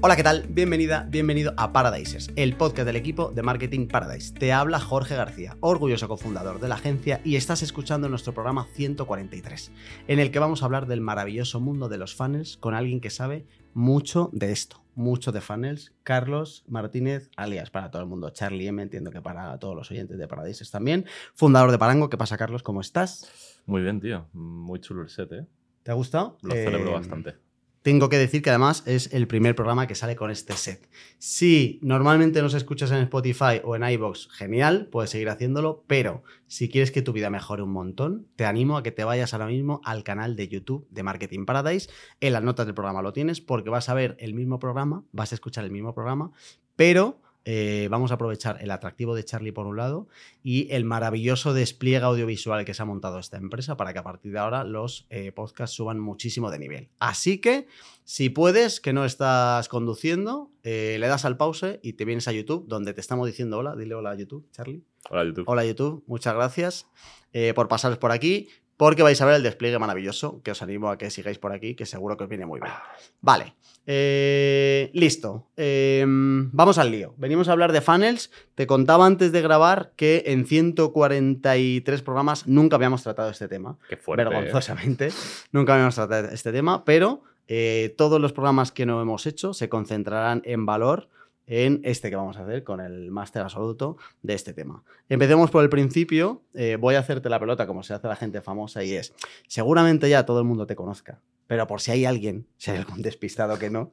[0.00, 0.46] Hola, ¿qué tal?
[0.48, 4.32] Bienvenida, bienvenido a Paradises, el podcast del equipo de Marketing Paradise.
[4.32, 9.72] Te habla Jorge García, orgulloso cofundador de la agencia, y estás escuchando nuestro programa 143,
[10.06, 13.10] en el que vamos a hablar del maravilloso mundo de los funnels con alguien que
[13.10, 15.92] sabe mucho de esto, mucho de funnels.
[16.04, 20.16] Carlos Martínez, alias para todo el mundo, Charlie M, entiendo que para todos los oyentes
[20.16, 22.08] de Paradises también, fundador de Parango.
[22.08, 22.62] ¿Qué pasa, Carlos?
[22.62, 23.60] ¿Cómo estás?
[23.66, 24.28] Muy bien, tío.
[24.32, 25.46] Muy chulo el set, ¿eh?
[25.82, 26.38] ¿Te ha gustado?
[26.42, 27.47] Lo celebro Eh, bastante.
[27.82, 30.88] Tengo que decir que además es el primer programa que sale con este set.
[31.18, 36.68] Si normalmente nos escuchas en Spotify o en iBox, genial, puedes seguir haciéndolo, pero si
[36.68, 39.80] quieres que tu vida mejore un montón, te animo a que te vayas ahora mismo
[39.84, 41.88] al canal de YouTube de Marketing Paradise.
[42.20, 45.32] En las notas del programa lo tienes porque vas a ver el mismo programa, vas
[45.32, 46.32] a escuchar el mismo programa,
[46.74, 47.20] pero
[47.50, 50.06] eh, vamos a aprovechar el atractivo de Charlie por un lado
[50.42, 54.32] y el maravilloso despliegue audiovisual que se ha montado esta empresa para que a partir
[54.32, 56.90] de ahora los eh, podcasts suban muchísimo de nivel.
[56.98, 57.66] Así que,
[58.04, 62.32] si puedes, que no estás conduciendo, eh, le das al pause y te vienes a
[62.32, 63.74] YouTube, donde te estamos diciendo hola.
[63.74, 64.84] Dile hola a YouTube, Charlie.
[65.08, 65.44] Hola, YouTube.
[65.46, 66.86] Hola YouTube, muchas gracias
[67.32, 70.88] eh, por pasaros por aquí, porque vais a ver el despliegue maravilloso, que os animo
[70.88, 72.72] a que sigáis por aquí, que seguro que os viene muy bien.
[73.20, 75.48] Vale, eh, listo.
[75.56, 77.12] Eh, vamos al lío.
[77.18, 78.30] Venimos a hablar de funnels.
[78.54, 83.96] Te contaba antes de grabar que en 143 programas nunca habíamos tratado este tema Qué
[83.96, 84.22] fuerte.
[84.22, 84.28] ¿eh?
[84.28, 85.10] vergonzosamente.
[85.50, 89.68] Nunca habíamos tratado este tema, pero eh, todos los programas que no hemos hecho se
[89.68, 91.08] concentrarán en valor
[91.48, 94.84] en este que vamos a hacer con el máster absoluto de este tema.
[95.08, 96.42] Empecemos por el principio.
[96.54, 99.14] eh, voy a hacerte la pelota como se hace la gente famosa y es,
[99.48, 103.02] seguramente ya todo el mundo te conozca, pero por si hay alguien, si hay algún
[103.02, 103.90] despistado que no,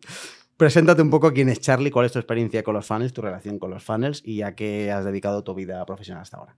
[0.58, 3.58] preséntate un poco quién es Charlie, cuál es tu experiencia con los funnels, tu relación
[3.58, 6.58] con los funnels y a qué has dedicado tu vida profesional hasta ahora.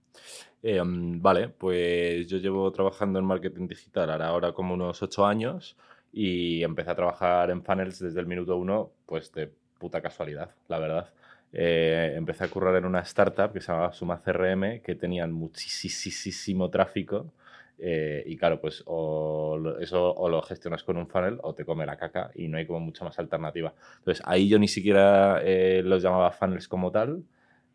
[0.64, 5.78] Eh, mm, vale, pues yo llevo trabajando en marketing digital ahora, como unos ocho años
[6.11, 10.80] y empecé a trabajar en funnels desde el minuto uno, pues de puta casualidad, la
[10.80, 11.10] verdad.
[11.54, 16.70] Eh, empecé a currar en una startup que se llamaba Suma CRM, que tenían muchísimo
[16.70, 17.33] tráfico.
[17.80, 21.86] eh, y claro, pues o eso o lo gestionas con un funnel o te come
[21.86, 23.73] la caca y no hay como mucha más alternativa.
[23.99, 27.23] Entonces ahí yo ni siquiera eh, los llamaba funnels como tal,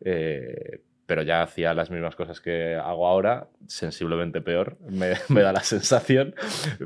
[0.00, 0.80] eh,
[1.12, 5.10] pero ya hacía las mismas cosas que hago ahora, sensiblemente peor, me,
[5.42, 6.34] da la sensación,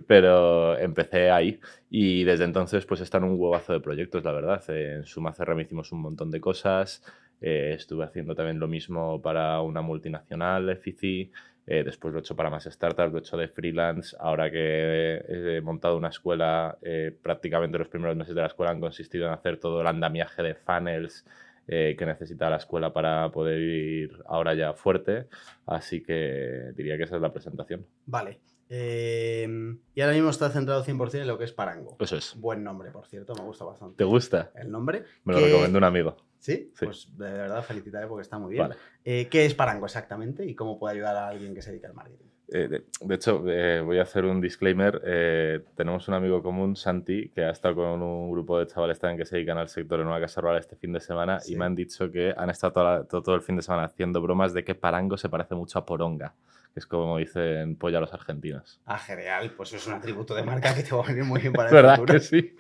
[0.09, 1.61] pero empecé ahí
[1.91, 4.61] y desde entonces pues están un huevazo de proyectos, la verdad.
[4.71, 7.05] En Suma CRM hicimos un montón de cosas,
[7.41, 11.31] eh, estuve haciendo también lo mismo para una multinacional, Efici,
[11.65, 15.23] eh, después lo he hecho para más startups, lo he hecho de freelance, ahora que
[15.29, 19.35] he montado una escuela, eh, prácticamente los primeros meses de la escuela han consistido en
[19.35, 21.25] hacer todo el andamiaje de funnels,
[21.69, 25.27] eh, que necesita la escuela para poder ir ahora ya fuerte.
[25.67, 27.87] Así que diría que esa es la presentación.
[28.07, 28.41] Vale.
[28.69, 29.49] eh,
[29.95, 31.97] y ahora mismo está centrado 100% en lo que es Parango.
[32.01, 32.35] Eso es.
[32.37, 33.97] Buen nombre, por cierto, me gusta bastante.
[33.97, 34.51] ¿Te gusta?
[34.57, 35.05] El nombre.
[35.25, 36.17] Me lo ¿Qué- recomendó un amigo.
[36.39, 36.71] ¿Sí?
[36.75, 36.85] Sí.
[36.85, 38.69] Pues de verdad, felicitaré porque está muy bien.
[38.69, 38.77] Vale.
[39.05, 41.95] Eh, ¿Qué es Parango exactamente y cómo puede ayudar a alguien que se dedica al
[41.95, 42.27] marketing?
[42.49, 45.03] Eh, de, de hecho, eh, voy a hacer un disclaimer.
[45.05, 49.19] Eh, tenemos un amigo común, Santi, que ha estado con un grupo de chavales también
[49.19, 51.55] que se dedican al sector en una casa rural este fin de semana Sí.
[51.55, 53.85] y me han dicho que han estado toda la- todo, todo el fin de semana
[53.85, 56.35] haciendo bromas de que Parango se parece mucho a Poronga,
[56.73, 58.79] que es como dicen polla los argentinos.
[58.87, 59.51] Ah, genial.
[59.57, 61.73] Pues es un atributo de marca que te va a venir muy bien para ¿Es
[61.75, 62.15] el verdad futuro.
[62.15, 62.55] que sí?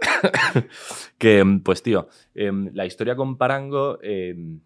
[1.18, 4.60] que, pues tío, em, la historia con Parango, em,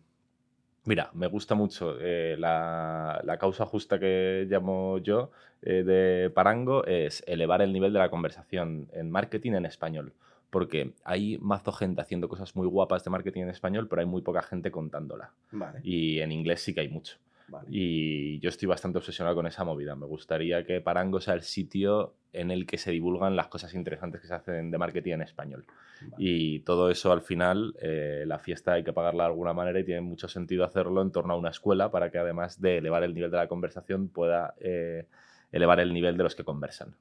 [0.89, 6.85] mira, me gusta mucho eh, la, la causa justa que llamo yo eh, de Parango
[6.87, 10.13] es elevar el nivel de la conversación en marketing en español.
[10.51, 14.23] Porque hay mazo gente haciendo cosas muy guapas de marketing en español, pero hay muy
[14.23, 15.31] poca gente contándola.
[15.53, 17.19] Vale, Y en inglés sí que hay mucho.
[17.49, 17.67] vale.
[17.71, 19.95] Y yo estoy bastante obsesionado con esa movida.
[19.95, 24.21] Me gustaría que Parango sea el sitio en el que se divulgan las cosas interesantes
[24.21, 25.65] que se hacen de marketing en español.
[26.03, 26.15] vale.
[26.19, 29.85] Y todo eso al final, eh, la fiesta hay que pagarla de alguna manera y
[29.85, 33.15] tiene mucho sentido hacerlo en torno a una escuela para que además de elevar el
[33.15, 35.07] nivel de la conversación pueda eh,
[35.53, 36.95] elevar el nivel de los que conversan.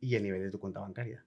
[0.00, 1.22] Y el nivel de tu cuenta bancaria.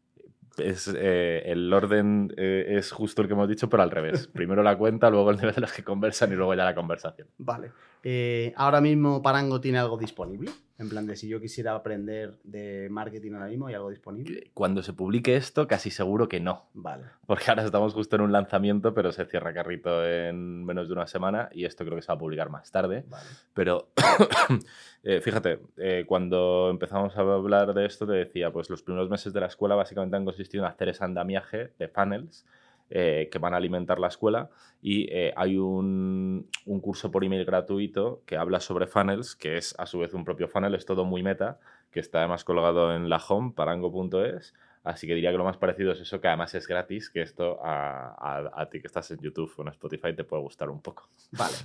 [0.57, 4.27] Es, eh, el orden es justo el que hemos dicho, pero al revés.
[4.33, 7.27] Primero la cuenta, luego el nivel de los que conversan y luego ya la conversación.
[7.37, 7.71] Vale.
[8.03, 10.51] Eh, ahora mismo Parango tiene algo disponible.
[10.77, 14.51] En plan de si yo quisiera aprender de marketing ahora mismo, ¿hay algo disponible?
[14.53, 16.65] Cuando se publique esto, casi seguro que no.
[16.73, 17.05] Vale.
[17.25, 21.07] Porque ahora estamos justo en un lanzamiento, pero se cierra carrito en menos de una
[21.07, 23.05] semana y esto creo que se va a publicar más tarde.
[23.07, 23.25] Vale.
[23.53, 23.91] Pero
[25.03, 29.31] eh, fíjate, eh, cuando empezamos a hablar de esto, te decía, pues los primeros meses
[29.31, 32.45] de la escuela básicamente han consistido en hacer ese andamiaje de funnels
[32.89, 34.49] eh, que van a alimentar la escuela
[34.81, 39.73] y eh, hay un, un curso por email gratuito que habla sobre funnels, que es
[39.79, 41.59] a su vez un propio funnel, es todo muy meta,
[41.89, 44.53] que está además colgado en la home, parango.es.
[44.83, 47.57] Así que diría que lo más parecido es eso, que además es gratis, que esto
[47.63, 51.09] a, a, ti que estás en YouTube o en Spotify te puede gustar un poco.
[51.31, 51.55] Vale.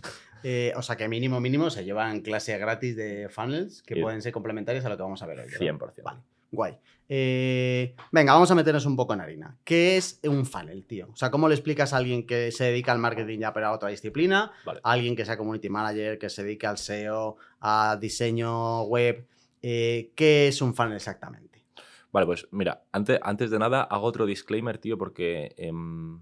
[0.44, 4.32] Eh, o sea que mínimo, mínimo se llevan clases gratis de funnels que pueden ser
[4.32, 5.48] complementarias a lo que vamos a ver hoy.
[5.48, 6.02] 100%.
[6.04, 6.20] Vale.
[6.50, 6.78] Guay.
[7.10, 9.56] Eh, venga, vamos a meternos un poco en harina.
[9.64, 11.08] ¿Qué es un funnel, tío?
[11.12, 13.72] O sea, ¿cómo le explicas a alguien que se dedica al marketing ya pero a
[13.72, 14.52] otra disciplina?
[14.66, 19.26] A alguien que sea community manager, que se dedica al SEO, a diseño web.
[19.62, 21.64] Eh, ¿Qué es un funnel exactamente?
[22.12, 26.20] Vale, pues mira, antes, antes de nada hago otro disclaimer, tío, porque em,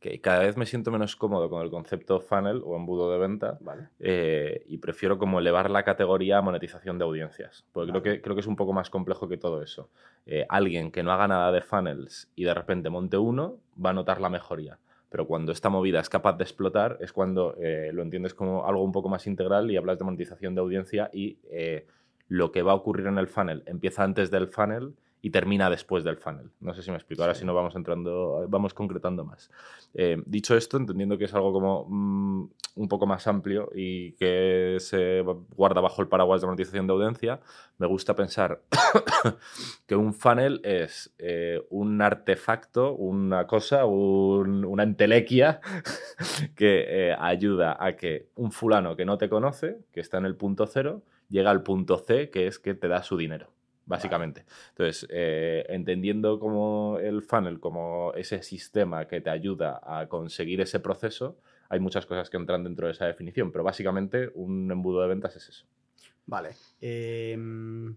[0.00, 3.58] que cada vez me siento menos cómodo con el concepto funnel o embudo de venta
[3.98, 8.36] eh, y prefiero como elevar la categoría a monetización de audiencias, porque creo, que, creo
[8.36, 9.90] que es un poco más complejo que todo eso.
[10.26, 13.94] Eh, alguien que no haga nada de funnels y de repente monte uno va a
[13.94, 14.78] notar la mejoría.
[15.10, 18.84] Pero cuando esta movida es capaz de explotar es cuando eh, lo entiendes como algo
[18.84, 21.38] un poco más integral y hablas de monetización de audiencia y
[22.28, 26.04] lo que va a ocurrir en el funnel empieza antes del funnel y termina después
[26.04, 26.50] del funnel.
[26.60, 27.22] No sé si me explico.
[27.22, 29.50] Ahora si no vamos entrando, vamos concretando más.
[29.94, 34.76] Eh, dicho esto, entendiendo que es algo como mm, un poco más amplio y que
[34.78, 35.22] se
[35.56, 37.40] guarda bajo el paraguas de monetización de audiencia,
[37.78, 38.62] me gusta pensar
[39.86, 45.60] que un funnel es eh, un artefacto, una cosa, una entelequia
[46.54, 50.36] que eh, ayuda a que un fulano que no te conoce, que está en el
[50.36, 53.57] punto cero, llega al punto C, que es que te da su dinero
[53.88, 54.44] básicamente.
[54.70, 60.78] Entonces, eh, entendiendo como el funnel, como ese sistema que te ayuda a conseguir ese
[60.78, 61.38] proceso,
[61.70, 65.34] hay muchas cosas que entran dentro de esa definición, pero básicamente un embudo de ventas
[65.36, 65.66] es eso.
[66.26, 66.50] Vale.
[66.82, 67.96] Em,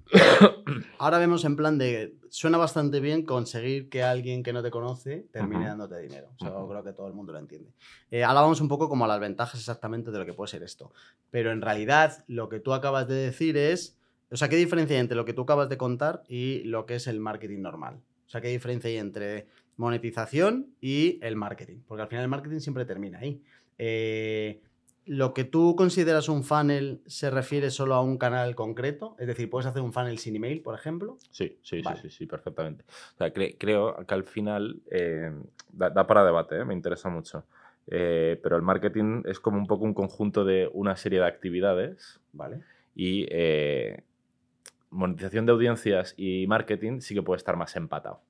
[0.98, 2.16] ahora vemos en plan de.
[2.30, 6.30] Suena bastante bien conseguir que alguien que no te conoce termine dándote dinero.
[6.40, 7.74] O creo que todo el mundo lo entiende.
[8.10, 10.64] Eh, ahora vamos un poco como a las ventajas exactamente de lo que puede ser
[10.64, 10.94] esto.
[11.30, 14.01] Pero en realidad, lo que tú acabas de decir es
[14.32, 16.96] o sea, ¿qué diferencia hay entre lo que tú acabas de contar y lo que
[16.96, 18.00] es el marketing normal?
[18.26, 21.80] O sea, ¿qué diferencia hay entre monetización y el marketing?
[21.86, 23.42] Porque al final el marketing siempre termina ahí.
[23.78, 24.62] Eh,
[25.06, 29.18] ¿Lo que tú consideras un funnel se refiere solo a un canal concreto?
[29.20, 31.18] Es decir, ¿puedes hacer un funnel sin email, por ejemplo?
[31.30, 32.86] Sí, sí, sí, sí, perfectamente.
[33.16, 35.32] O sea, creo que al final eh,
[35.74, 36.64] da, para debate, ¿eh?
[36.64, 37.44] me interesa mucho.
[37.86, 42.22] pero el marketing es como un poco un conjunto de una serie de actividades.
[42.32, 42.62] Vale.
[42.96, 43.26] Y
[44.92, 48.22] monetización de audiencias y marketing sí que puede estar más empatado.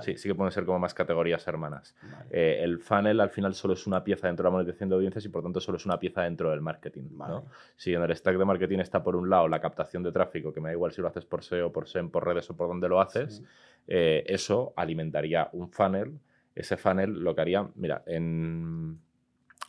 [0.00, 1.96] Sí, sí que pueden ser como más categorías hermanas.
[2.30, 5.24] Eh, el funnel al final solo es una pieza dentro de la monetización de audiencias
[5.24, 7.08] y por tanto solo es una pieza dentro del marketing.
[7.74, 10.60] Si en el stack de marketing está por un lado la captación de tráfico, que
[10.60, 12.88] me da igual si lo haces por SEO, por SEM, por redes o por donde
[12.88, 13.42] lo haces,
[13.88, 16.20] eh, eso alimentaría un funnel.
[16.54, 19.00] Ese funnel lo que haría, mira, en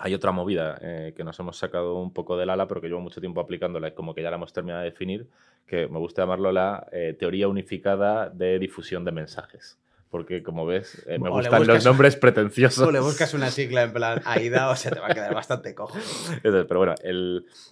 [0.04, 3.00] hay otra movida eh, que nos hemos sacado un poco del ala, pero que llevo
[3.00, 5.30] mucho tiempo aplicándola como que ya la hemos terminado de definir,
[5.66, 9.80] que me gusta llamarlo la eh, teoría unificada de difusión de mensajes.
[10.10, 12.86] Porque, como ves, eh, me gustan los nombres pretenciosos.
[12.86, 15.74] O le buscas una sigla en plan AIDA o se te va a quedar bastante
[15.74, 15.98] cojo.
[16.44, 16.96] pero bueno,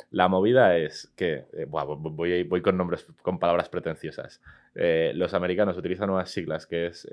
[0.10, 4.42] la movida es que, voy, voy con nombres, con palabras pretenciosas.
[4.74, 7.08] los americanos utilizan unas siglas que es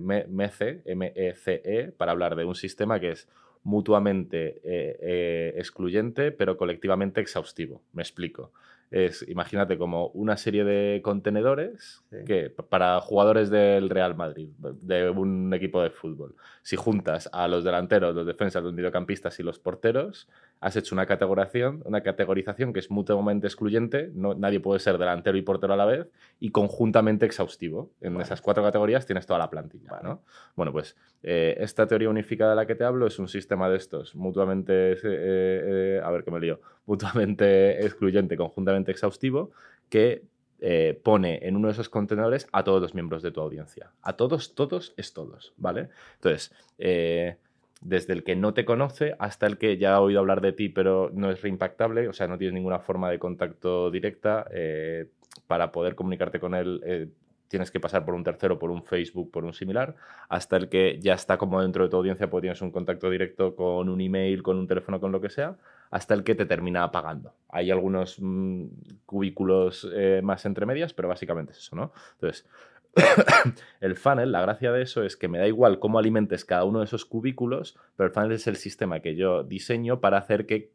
[0.00, 3.28] MECE, M-E-C-E, para hablar de un sistema que es
[3.64, 7.82] mutuamente eh, eh, excluyente, pero colectivamente exhaustivo.
[7.92, 8.52] Me explico
[8.94, 15.52] es, imagínate, como una serie de contenedores que para jugadores del Real Madrid, de un
[15.52, 16.36] equipo de fútbol.
[16.64, 20.30] Si juntas a los delanteros, los defensas, los mediocampistas y los porteros,
[20.60, 25.36] has hecho una categorización, una categorización que es mutuamente excluyente, no, nadie puede ser delantero
[25.36, 26.08] y portero a la vez,
[26.40, 27.92] y conjuntamente exhaustivo.
[28.00, 30.00] En esas cuatro categorías tienes toda la plantilla.
[30.02, 30.22] ¿no?
[30.56, 33.76] Bueno, pues eh, esta teoría unificada de la que te hablo es un sistema de
[33.76, 39.50] estos, mutuamente, eh, eh, a ver qué me lío, mutuamente excluyente, conjuntamente exhaustivo
[39.90, 40.24] que
[40.60, 43.90] eh, pone en uno de esos contenedores a todos los miembros de tu audiencia.
[44.02, 45.88] A todos, todos es todos, ¿vale?
[46.14, 47.36] Entonces, eh,
[47.80, 50.68] desde el que no te conoce hasta el que ya ha oído hablar de ti
[50.70, 55.06] pero no es reimpactable, o sea, no tienes ninguna forma de contacto directa, eh,
[55.46, 57.12] para poder comunicarte con él
[57.48, 59.94] tienes que pasar por un tercero, por un Facebook, por un similar,
[60.28, 63.54] hasta el que ya está como dentro de tu audiencia, pues tienes un contacto directo
[63.54, 65.56] con un email, con un teléfono, con lo que sea,
[65.94, 67.34] hasta el que te termina pagando.
[67.48, 68.64] Hay algunos mm,
[69.06, 71.92] cubículos eh, más entre medias, pero básicamente es eso, ¿no?
[72.14, 72.48] Entonces,
[73.80, 76.80] el funnel, la gracia de eso es que me da igual cómo alimentes cada uno
[76.80, 80.72] de esos cubículos, pero el funnel es el sistema que yo diseño para hacer que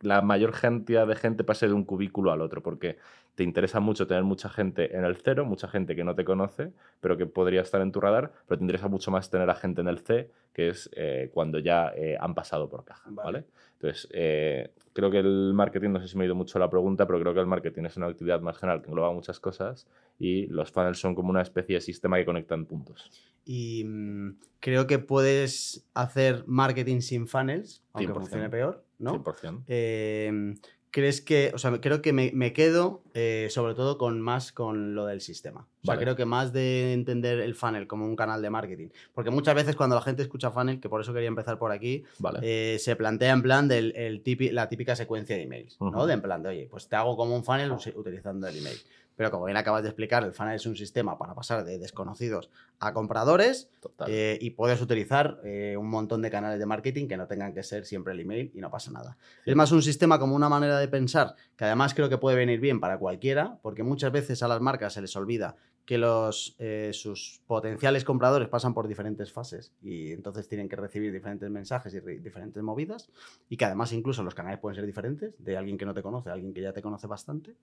[0.00, 2.96] la mayor cantidad de gente pase de un cubículo al otro, porque
[3.34, 6.72] te interesa mucho tener mucha gente en el cero, mucha gente que no te conoce,
[7.00, 9.82] pero que podría estar en tu radar, pero te interesa mucho más tener a gente
[9.82, 13.44] en el C, que es eh, cuando ya eh, han pasado por caja, ¿vale?
[13.76, 17.06] Entonces, eh, creo que el marketing, no sé si me ha ido mucho la pregunta,
[17.06, 19.86] pero creo que el marketing es una actividad más general que engloba muchas cosas
[20.18, 23.10] y los funnels son como una especie de sistema que conectan puntos.
[23.44, 28.14] Y mm, creo que puedes hacer marketing sin funnels, aunque 100%.
[28.14, 29.22] funcione peor, ¿no?
[29.22, 29.64] 100%.
[29.66, 30.54] Eh,
[30.96, 34.94] ¿Crees que, o sea, creo que me, me quedo eh, sobre todo con más con
[34.94, 35.60] lo del sistema?
[35.82, 36.00] O sea, Vale.
[36.00, 38.88] creo que más de entender el funnel como un canal de marketing.
[39.12, 42.04] Porque muchas veces cuando la gente escucha funnel, que por eso quería empezar por aquí,
[42.18, 42.38] Vale.
[42.42, 46.06] eh, se plantea en plan del el típi- la típica secuencia de emails, ¿no?
[46.06, 48.78] De en plan de, oye, pues te hago como un funnel utilizando el email.
[49.16, 52.50] Pero como bien acabas de explicar, el funnel es un sistema para pasar de desconocidos
[52.78, 53.70] a compradores
[54.06, 57.62] eh, y puedes utilizar eh, un montón de canales de marketing que no tengan que
[57.62, 59.16] ser siempre el email y no pasa nada.
[59.44, 59.50] Sí.
[59.50, 62.60] Es más un sistema como una manera de pensar que además creo que puede venir
[62.60, 65.56] bien para cualquiera, porque muchas veces a las marcas se les olvida
[65.86, 71.12] que los, eh, sus potenciales compradores pasan por diferentes fases y entonces tienen que recibir
[71.12, 73.08] diferentes mensajes y re- diferentes movidas
[73.48, 76.28] y que además incluso los canales pueden ser diferentes de alguien que no te conoce
[76.28, 77.54] a alguien que ya te conoce bastante.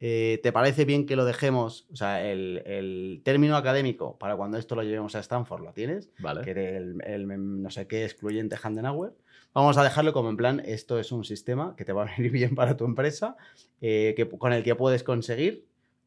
[0.00, 4.56] Eh, ¿Te parece bien que lo dejemos, o sea, el, el término académico para cuando
[4.56, 6.10] esto lo llevemos a Stanford lo tienes?
[6.20, 6.42] Vale.
[6.42, 9.12] que el, el no sé qué excluyente Handenauer.
[9.52, 12.30] Vamos a dejarlo como en plan, esto es un sistema que te va a venir
[12.30, 13.36] bien para tu empresa,
[13.80, 15.64] eh, que, con el que puedes conseguir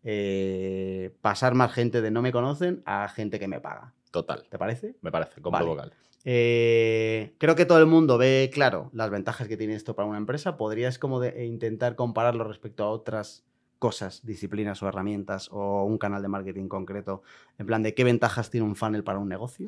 [0.09, 3.93] eh, pasar más gente de no me conocen a gente que me paga.
[4.09, 4.45] Total.
[4.49, 4.95] ¿Te parece?
[5.01, 5.67] Me parece, como Vale.
[5.67, 5.93] vocal.
[6.23, 10.17] Eh, creo que todo el mundo ve claro las ventajas que tiene esto para una
[10.17, 10.55] empresa.
[10.55, 13.43] ¿Podrías como de- intentar compararlo respecto a otras
[13.79, 17.21] cosas, disciplinas o herramientas o un canal de marketing concreto?
[17.57, 19.67] En plan de qué ventajas tiene un funnel para un negocio.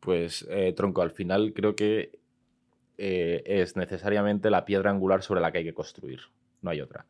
[0.00, 2.18] Pues, eh, tronco, al final creo que
[2.96, 6.20] eh, es necesariamente la piedra angular sobre la que hay que construir.
[6.62, 7.04] No hay otra.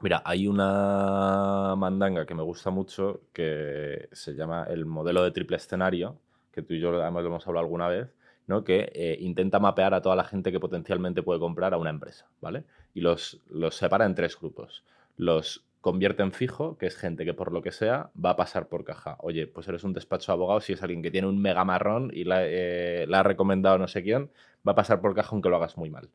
[0.00, 5.56] Mira, hay una mandanga que me gusta mucho que se llama el modelo de triple
[5.56, 6.20] escenario,
[6.52, 8.08] que tú y yo además lo hemos hablado alguna vez,
[8.46, 8.62] ¿no?
[8.62, 12.26] que eh, intenta mapear a toda la gente que potencialmente puede comprar a una empresa,
[12.40, 12.64] ¿vale?
[12.94, 14.84] Y los, los separa en tres grupos.
[15.16, 18.68] Los convierte en fijo, que es gente que por lo que sea va a pasar
[18.68, 19.16] por caja.
[19.20, 22.10] Oye, pues eres un despacho de abogados si es alguien que tiene un mega marrón
[22.14, 24.30] y la, eh, la ha recomendado no sé quién,
[24.66, 26.08] va a pasar por caja aunque lo hagas muy mal.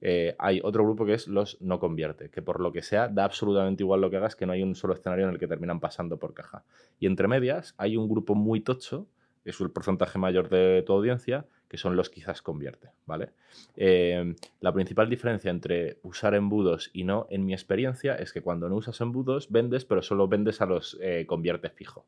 [0.00, 3.24] Eh, hay otro grupo que es los no convierte, que por lo que sea da
[3.24, 5.80] absolutamente igual lo que hagas, que no hay un solo escenario en el que terminan
[5.80, 6.64] pasando por caja.
[7.00, 9.06] Y entre medias hay un grupo muy tocho,
[9.42, 13.30] que es el porcentaje mayor de tu audiencia, que son los quizás convierte, ¿vale?
[13.76, 18.68] Eh, la principal diferencia entre usar embudos y no, en mi experiencia, es que cuando
[18.68, 22.06] no usas embudos vendes, pero solo vendes a los eh, convierte fijo.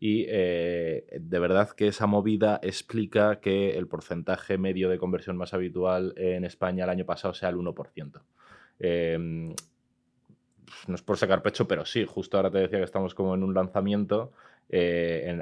[0.00, 5.54] Y eh, de verdad que esa movida explica que el porcentaje medio de conversión más
[5.54, 8.22] habitual en España el año pasado sea el 1%.
[8.80, 9.54] Eh,
[10.86, 13.42] no es por sacar pecho, pero sí, justo ahora te decía que estamos como en
[13.42, 14.32] un lanzamiento.
[14.70, 15.40] eh,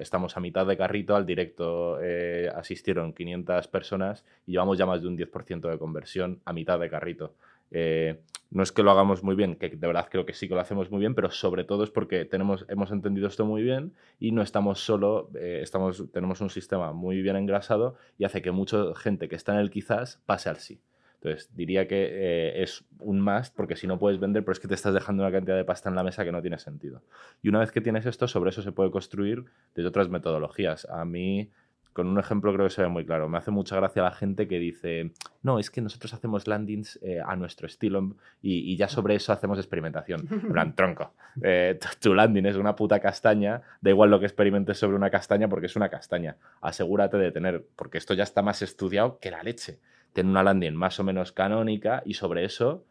[0.00, 5.00] estamos a mitad de carrito, al directo eh, asistieron 500 personas y llevamos ya más
[5.00, 7.34] de un 10% de conversión a mitad de carrito.
[7.70, 10.54] Eh, no es que lo hagamos muy bien, que de verdad creo que sí que
[10.54, 13.94] lo hacemos muy bien, pero sobre todo es porque tenemos, hemos entendido esto muy bien
[14.18, 18.50] y no estamos solo, eh, estamos, tenemos un sistema muy bien engrasado y hace que
[18.50, 20.80] mucha gente que está en el quizás pase al sí.
[21.22, 24.68] Entonces, diría que eh, es un must porque si no puedes vender, pero es que
[24.68, 27.02] te estás dejando una cantidad de pasta en la mesa que no tiene sentido.
[27.42, 30.86] Y una vez que tienes esto, sobre eso se puede construir desde otras metodologías.
[30.86, 31.50] A mí,
[31.92, 33.28] con un ejemplo creo que se ve muy claro.
[33.28, 35.10] Me hace mucha gracia la gente que dice,
[35.42, 39.32] no, es que nosotros hacemos landings eh, a nuestro estilo y, y ya sobre eso
[39.32, 40.26] hacemos experimentación.
[40.30, 41.12] En plan, tronco.
[41.42, 45.10] Eh, tu- tu landing es una puta castaña, da igual lo que experimentes sobre una
[45.10, 46.36] castaña porque es una castaña.
[46.60, 49.78] Asegúrate de tener, porque esto ya está más estudiado que la leche.
[50.12, 52.84] Ten una landing más o menos canónica y sobre eso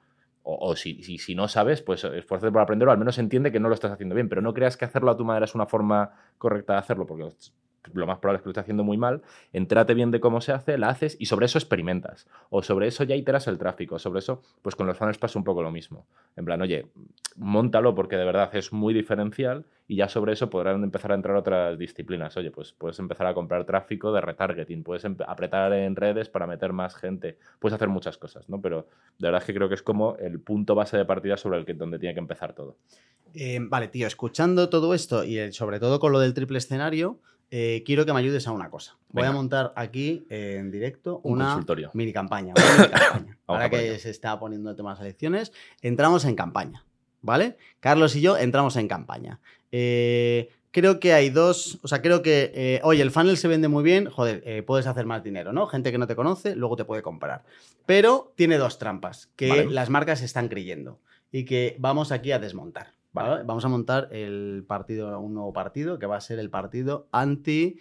[0.43, 3.59] o, o si, si, si no sabes, pues esfuérzate por aprenderlo, al menos entiende que
[3.59, 5.65] no lo estás haciendo bien, pero no creas que hacerlo a tu manera es una
[5.65, 7.25] forma correcta de hacerlo, porque
[7.93, 9.21] lo más probable es que lo estés haciendo muy mal,
[9.53, 12.27] entrate bien de cómo se hace, la haces y sobre eso experimentas.
[12.49, 13.99] O sobre eso ya iteras el tráfico.
[13.99, 16.05] Sobre eso, pues con los funnels pasa un poco lo mismo.
[16.35, 16.87] En plan, oye,
[17.35, 21.35] montalo porque de verdad es muy diferencial y ya sobre eso podrán empezar a entrar
[21.35, 22.35] otras disciplinas.
[22.37, 26.45] Oye, pues puedes empezar a comprar tráfico de retargeting, puedes empe- apretar en redes para
[26.45, 28.61] meter más gente, puedes hacer muchas cosas, ¿no?
[28.61, 31.57] Pero de verdad es que creo que es como el punto base de partida sobre
[31.57, 32.77] el que donde tiene que empezar todo.
[33.33, 37.19] Eh, vale, tío, escuchando todo esto y sobre todo con lo del triple escenario,
[37.51, 38.97] eh, quiero que me ayudes a una cosa.
[39.09, 42.53] Voy a montar aquí eh, en directo Un una mini campaña.
[42.55, 43.37] Una mini campaña.
[43.47, 45.51] Ahora que se está poniendo el tema de las elecciones,
[45.81, 46.85] entramos en campaña.
[47.21, 47.57] ¿Vale?
[47.79, 49.39] Carlos y yo entramos en campaña.
[49.71, 51.79] Eh, creo que hay dos.
[51.81, 52.79] O sea, creo que.
[52.83, 54.09] oye, el funnel se vende muy bien.
[54.09, 55.67] Joder, puedes hacer más dinero, ¿no?
[55.67, 57.43] Gente que no te conoce, luego te puede comprar.
[57.85, 59.65] Pero tiene dos trampas que Vale.
[59.65, 60.99] las marcas están creyendo
[61.31, 62.98] y que vamos aquí a desmontar.
[63.11, 63.29] Vale.
[63.29, 63.43] ¿vale?
[63.43, 67.79] Vamos a montar el partido, un nuevo partido que va a ser el partido anti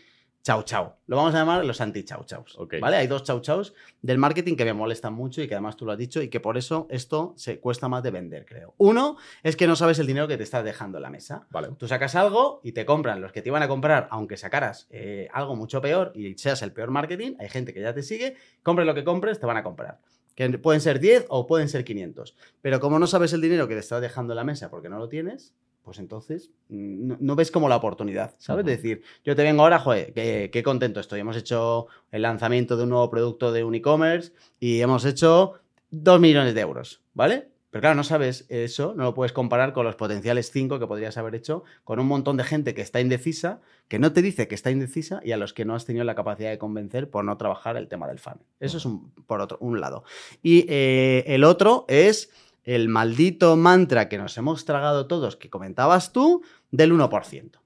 [0.49, 0.94] chau chau.
[1.06, 2.56] Lo vamos a llamar los anti-chau chaus.
[2.58, 2.76] Ok.
[2.80, 2.97] ¿Vale?
[2.97, 5.92] Hay dos chau chaus del marketing que me molestan mucho y que además tú lo
[5.92, 8.75] has dicho y que por eso esto se cuesta más de vender, creo.
[8.78, 11.47] Uno es que no sabes el dinero que te estás dejando en la mesa.
[11.50, 11.68] Vale.
[11.76, 15.28] Tú sacas algo y te compran los que te iban a comprar, aunque sacaras eh,
[15.35, 18.87] algo mucho peor y seas el peor marketing, hay gente que ya te sigue, compres
[18.87, 20.00] lo que compres, te van a comprar.
[20.38, 22.37] Que pueden ser 10 o pueden ser 500.
[22.62, 24.97] Pero como no sabes el dinero que te estás dejando en la mesa porque no
[24.97, 25.52] lo tienes,
[25.83, 28.64] pues entonces mm, no, no ves como la oportunidad, ¿sabes?
[28.64, 31.18] Es decir, yo te vengo ahora, joder, qué, qué contento estoy.
[31.18, 35.54] Hemos hecho el lanzamiento de un nuevo producto de un e-commerce y hemos hecho
[35.90, 37.49] 2 millones de euros, ¿vale?
[37.70, 41.18] Pero claro, no sabes eso, no lo puedes comparar con los potenciales 5 que podrías
[41.18, 44.54] haber hecho con un montón de gente que está indecisa, que no te dice que
[44.54, 47.37] está indecisa y a los que no has tenido la capacidad de convencer por no
[47.37, 48.40] trabajar el tema del fan.
[48.58, 50.04] Eso es un, por otro, un lado.
[50.42, 52.30] Y eh, el otro es
[52.64, 57.60] el maldito mantra que nos hemos tragado todos, que comentabas tú, del 1%.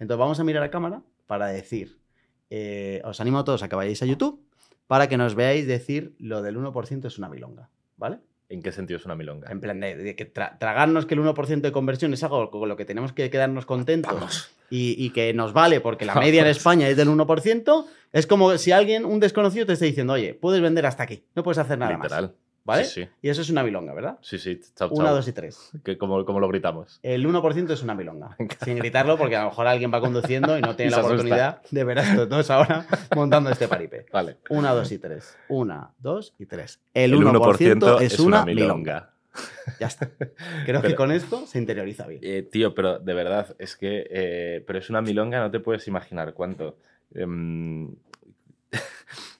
[0.00, 1.98] Entonces vamos a mirar a cámara para decir,
[2.50, 4.42] eh, os animo a todos a que vayáis a YouTube
[4.88, 8.18] para que nos veáis decir lo del 1% es una milonga, ¿vale?
[8.50, 9.50] ¿En qué sentido es una milonga?
[9.50, 12.68] En plan de, de que tra- tragarnos que el 1% de conversión es algo con
[12.68, 16.46] lo que tenemos que quedarnos contentos y, y que nos vale porque la media en
[16.48, 20.62] España es del 1%, es como si alguien, un desconocido, te está diciendo, oye, puedes
[20.62, 22.22] vender hasta aquí, no puedes hacer nada Literal.
[22.24, 22.32] más.
[22.68, 22.84] ¿Vale?
[22.84, 23.08] Sí, sí.
[23.22, 24.18] Y eso es una milonga, ¿verdad?
[24.20, 24.60] Sí, sí.
[24.76, 25.14] Chao, Una, chao.
[25.16, 25.70] dos y tres.
[25.82, 27.00] Que ¿Cómo, cómo lo gritamos?
[27.02, 28.36] El 1% es una milonga.
[28.62, 31.14] Sin gritarlo, porque a lo mejor alguien va conduciendo y no tiene Y la asusta.
[31.14, 34.04] oportunidad de ver a estos dos ahora montando este paripé.
[34.12, 34.36] Vale.
[34.50, 35.34] Una, dos y tres.
[35.48, 36.78] Una, dos y tres.
[36.92, 39.12] El 1%, es, una, milonga.
[39.80, 40.10] Ya está.
[40.66, 42.20] Creo que con esto se interioriza bien.
[42.22, 44.06] Eh, tío, pero de verdad, es que.
[44.10, 46.76] eh, pero es una milonga, no te puedes imaginar cuánto.
[47.14, 47.94] Em,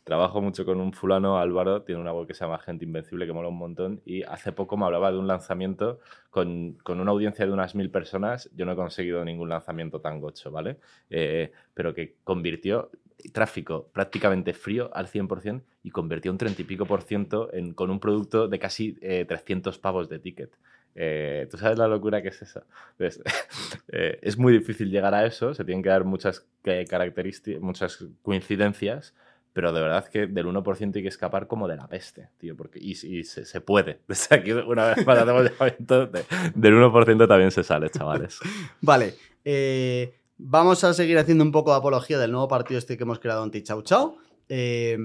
[0.09, 3.35] trabajo mucho con un fulano, Álvaro, tiene una web que se llama Gente Invencible, que
[3.35, 6.01] mola un montón, y hace poco me hablaba de un lanzamiento
[6.31, 8.49] con, con una audiencia de unas mil personas.
[8.57, 10.79] Yo no he conseguido ningún lanzamiento tan gocho, ¿vale?
[11.11, 12.91] Eh, pero que convirtió
[13.35, 17.91] tráfico prácticamente frío al 100% y convirtió un 30 y pico por ciento en, con
[17.91, 20.57] un producto de casi eh, 300 pavos de ticket.
[20.95, 22.65] Eh, ¿Tú sabes la locura que es eso?
[22.97, 23.21] Pues,
[23.93, 29.15] eh, es muy difícil llegar a eso, se tienen que dar muchas características, muchas coincidencias,
[29.59, 32.79] pero de verdad que del 1% hay que escapar como de la peste, tío, porque,
[32.81, 33.99] y, y se, se puede.
[34.07, 38.39] Desde aquí, una vez más hacemos llamamiento, de- del 1% también se sale, chavales.
[38.81, 39.15] Vale.
[39.45, 43.19] eh, vamos a seguir haciendo un poco de apología del nuevo partido este que hemos
[43.19, 44.17] creado anti Chau Chau.
[44.49, 44.97] eh,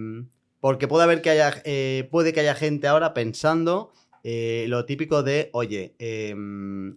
[0.60, 3.92] porque puede haber que haya, eh, puede que haya gente ahora pensando
[4.24, 6.36] eh, lo típico de, oye, eh,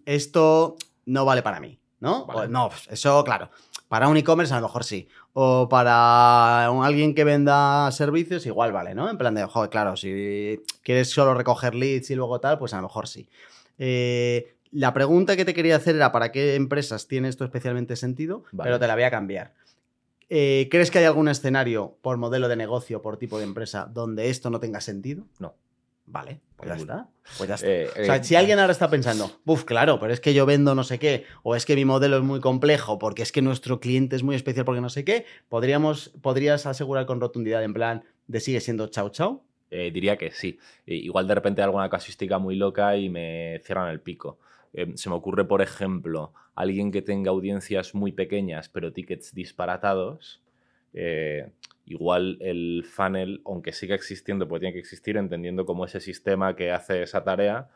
[0.04, 2.26] esto no vale para mí, ¿no?
[2.26, 2.40] Vale.
[2.42, 3.48] O, no, eso, claro.
[3.88, 5.08] Para un e-commerce a lo mejor sí.
[5.32, 9.08] O para un- alguien que venda servicios, igual vale, ¿no?
[9.08, 12.78] En plan de, joder, claro, si quieres solo recoger leads y luego tal, pues a
[12.78, 13.28] lo mejor sí.
[13.78, 18.42] Eh, la pregunta que te quería hacer era para qué empresas tiene esto especialmente sentido,
[18.52, 18.68] Vale.
[18.68, 19.54] pero te la voy a cambiar.
[20.28, 24.28] Eh, ¿Crees que hay algún escenario por modelo de negocio, por tipo de empresa, donde
[24.30, 25.24] esto no tenga sentido?
[25.38, 25.54] No.
[26.06, 27.08] Vale, pues ya está.
[27.36, 27.68] Pues ya está.
[27.68, 30.46] Eh, O sea, eh, si alguien ahora está pensando, buf, claro, pero es que yo
[30.46, 33.42] vendo no sé qué, o es que mi modelo es muy complejo, porque es que
[33.42, 37.74] nuestro cliente es muy especial porque no sé qué, podríamos, podrías asegurar con rotundidad en
[37.74, 39.42] plan de sigue siendo chau chau.
[39.70, 40.58] Eh, diría que sí.
[40.86, 44.38] Eh, igual de repente alguna casuística muy loca y me cierran el pico.
[44.72, 50.40] Eh, se me ocurre, por ejemplo, alguien que tenga audiencias muy pequeñas pero tickets disparatados.
[51.86, 56.70] Igual el funnel, aunque siga existiendo, porque tiene que existir, entendiendo como ese sistema que
[56.72, 57.68] hace esa tarea,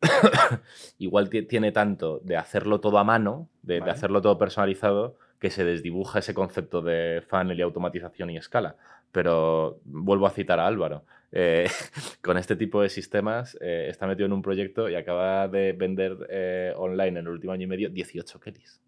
[0.98, 5.64] igual ti- tiene tanto de hacerlo todo a mano, de, hacerlo todo personalizado, que se
[5.64, 8.76] desdibuja ese concepto de funnel y automatización y escala.
[9.12, 11.04] Pero vuelvo a citar a Álvaro.
[11.32, 11.68] eh,
[12.22, 16.16] con este tipo de sistemas eh, está metido en un proyecto y acaba de vender
[16.30, 18.80] eh, online en el último año y medio 18 Kellys.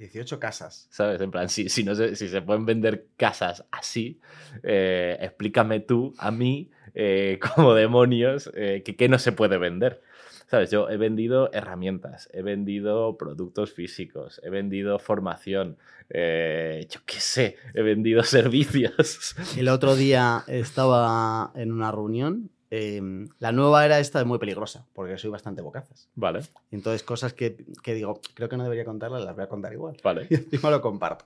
[0.00, 0.88] 18 casas.
[0.90, 1.20] ¿Sabes?
[1.20, 4.18] En plan, si, si, no se, si se pueden vender casas así,
[4.62, 10.02] eh, explícame tú a mí, eh, como demonios, eh, que, que no se puede vender.
[10.46, 10.70] ¿Sabes?
[10.72, 15.76] Yo he vendido herramientas, he vendido productos físicos, he vendido formación,
[16.08, 19.36] eh, yo qué sé, he vendido servicios.
[19.56, 22.50] El otro día estaba en una reunión.
[22.70, 23.00] Eh,
[23.38, 26.08] la nueva era esta es muy peligrosa, porque soy bastante bocazas.
[26.14, 29.72] Vale, Entonces, cosas que, que digo, creo que no debería contarlas, las voy a contar
[29.72, 29.96] igual.
[30.04, 30.26] vale.
[30.30, 31.24] Y encima lo comparto.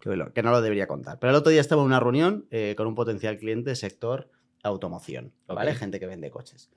[0.00, 1.18] Que, lo- que no lo debería contar.
[1.18, 4.28] Pero el otro día estaba en una reunión eh, con un potencial cliente sector
[4.62, 5.74] automoción, ¿vale?
[5.74, 6.70] Gente que vende coches.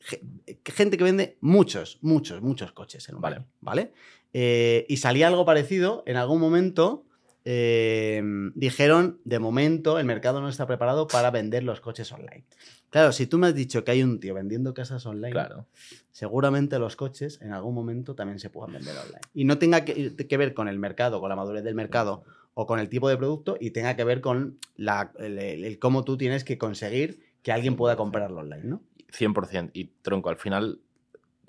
[0.00, 0.22] Ge-
[0.64, 3.36] Gente que vende muchos, muchos, muchos coches en un Vale.
[3.36, 3.92] año, ¿vale?
[4.32, 7.04] Eh, y salía algo parecido, en algún momento
[7.48, 8.20] eh,
[8.56, 12.44] dijeron, de momento el mercado no está preparado para vender los coches online.
[12.90, 15.66] Claro, si tú me has dicho que hay un tío vendiendo casas online, Claro.
[16.10, 19.20] seguramente los coches en algún momento también se puedan vender online.
[19.32, 22.66] Y no tenga que, que ver con el mercado, con la madurez del mercado o
[22.66, 26.16] con el tipo de producto y tenga que ver con la, el, el cómo tú
[26.16, 28.82] tienes que conseguir que alguien pueda comprarlo online, ¿no?
[29.16, 29.70] 100%.
[29.72, 30.80] Y tronco, al final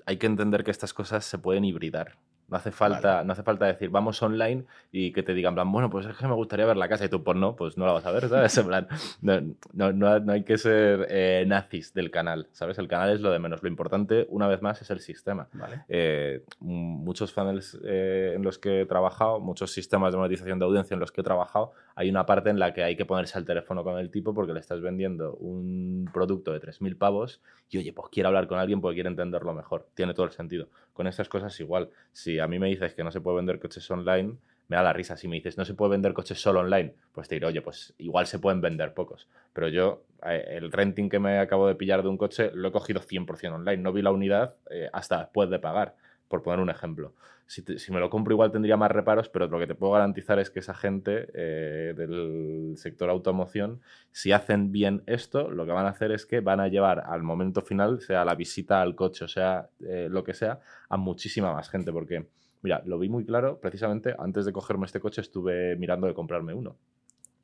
[0.06, 2.18] hay que entender que estas cosas se pueden hibridar.
[2.48, 5.90] No hace falta, no hace falta decir, vamos online y que te digan, plan, bueno,
[5.90, 7.92] pues es que me gustaría ver la casa y tú, pues no, pues no la
[7.92, 8.56] vas a ver, ¿sabes?
[8.56, 8.88] En plan,
[9.20, 12.78] no, no, no hay que ser eh, nazis del canal, ¿sabes?
[12.78, 13.62] El canal es lo de menos.
[13.62, 15.48] Lo importante, una vez más, es el sistema.
[15.88, 20.94] Eh, muchos funnels eh, en los que he trabajado, muchos sistemas de monetización de audiencia
[20.94, 23.44] en los que he trabajado, hay una parte en la que hay que ponerse al
[23.44, 27.92] teléfono con el tipo porque le estás vendiendo un producto de 3.000 pavos y, oye,
[27.92, 29.88] pues quiero hablar con alguien porque quiere entenderlo mejor.
[29.94, 30.68] Tiene todo el sentido.
[30.92, 31.90] Con esas cosas igual.
[32.12, 34.36] Si a mí me dices que no se puede vender coches online,
[34.68, 35.16] me da la risa.
[35.16, 37.94] Si me dices no se puede vender coches solo online, pues te diré, oye, pues
[37.98, 39.28] igual se pueden vender pocos.
[39.52, 42.72] Pero yo, eh, el renting que me acabo de pillar de un coche lo he
[42.72, 43.82] cogido 100% online.
[43.82, 45.96] No vi la unidad eh, hasta después de pagar,
[46.28, 47.14] por poner un ejemplo.
[47.48, 50.50] Si, me lo compro igual tendría más reparos, pero lo que te puedo garantizar es
[50.50, 53.80] que esa gente eh, del sector automoción,
[54.12, 57.22] si hacen bien esto, lo que van a hacer es que van a llevar al
[57.22, 61.70] momento final, sea la visita al coche, o sea lo que sea, a muchísima más
[61.70, 62.26] gente, porque
[62.62, 66.54] Mira, lo vi muy claro, precisamente antes de cogerme este coche estuve mirando de comprarme
[66.54, 66.76] uno.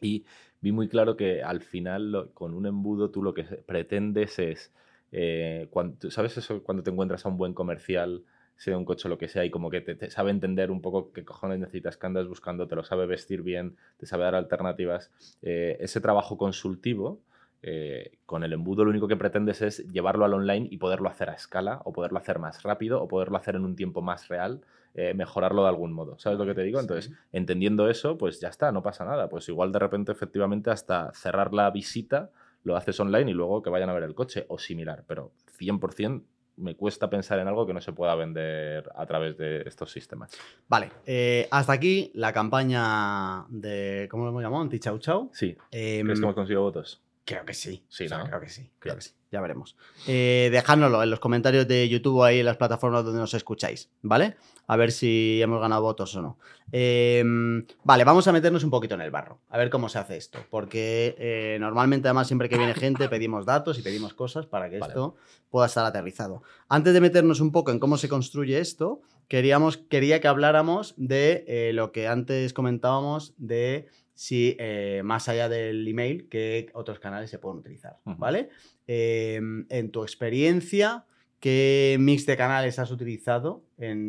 [0.01, 0.25] Y
[0.61, 4.73] vi muy claro que al final con un embudo tú lo que pretendes es,
[5.13, 6.63] eh, cuando, ¿sabes eso?
[6.63, 8.25] Cuando te encuentras a un buen comercial,
[8.57, 11.13] sea un coche o lo que sea, y como que te, sabe entender un poco
[11.13, 15.11] qué cojones necesitas que andas buscando, te lo sabe vestir bien, te sabe dar alternativas.
[15.43, 17.21] Eh, ese trabajo consultivo,
[17.63, 21.31] eh, con el embudo lo único que pretendes es llevarlo al online y poderlo hacer
[21.31, 24.61] a escala, o poderlo hacer más rápido, o poderlo hacer en un tiempo más real,
[24.95, 26.19] eh, mejorarlo de algún modo.
[26.19, 26.79] ¿Sabes lo que te digo?
[26.79, 29.29] Entonces, entendiendo eso, pues ya está, no pasa nada.
[29.29, 32.31] Pues igual de repente, efectivamente, hasta cerrar la visita
[32.63, 35.05] lo haces online y luego que vayan a ver el coche o similar.
[35.07, 36.23] Pero 100%
[36.57, 40.31] me cuesta pensar en algo que no se pueda vender a través de estos sistemas.
[40.69, 44.63] Vale, eh, hasta aquí la campaña de, ¿cómo lo hemos llamado?
[44.63, 45.31] Anti-Chau Chau.
[45.33, 45.57] Sí.
[45.71, 47.04] ¿Crees que em, hemos conseguido votos?
[47.25, 47.85] Creo que sí.
[47.89, 48.25] Sí, ¿no?
[48.27, 48.71] creo que sí.
[48.79, 49.13] Creo que sí.
[49.33, 49.77] Ya veremos.
[50.07, 53.91] Eh, dejádnoslo en los comentarios de YouTube o ahí en las plataformas donde nos escucháis,
[54.03, 54.37] ¿vale?
[54.67, 56.39] A ver si hemos ganado votos o no.
[56.71, 60.17] Em, vale, vamos a meternos un poquito en el barro, a ver cómo se hace
[60.17, 60.39] esto.
[60.51, 64.79] Porque eh, normalmente, además, siempre que viene gente, pedimos datos y pedimos cosas para que
[64.79, 65.17] esto
[65.51, 66.43] pueda estar aterrizado.
[66.69, 71.45] Antes de meternos un poco en cómo se construye esto, queríamos, quería que habláramos de
[71.49, 77.31] eh, lo que antes comentábamos de si eh, más allá del email, qué otros canales
[77.31, 78.49] se pueden utilizar, ¿vale?
[78.87, 81.05] Em, en tu experiencia,
[81.41, 83.65] ¿qué mix de canales has utilizado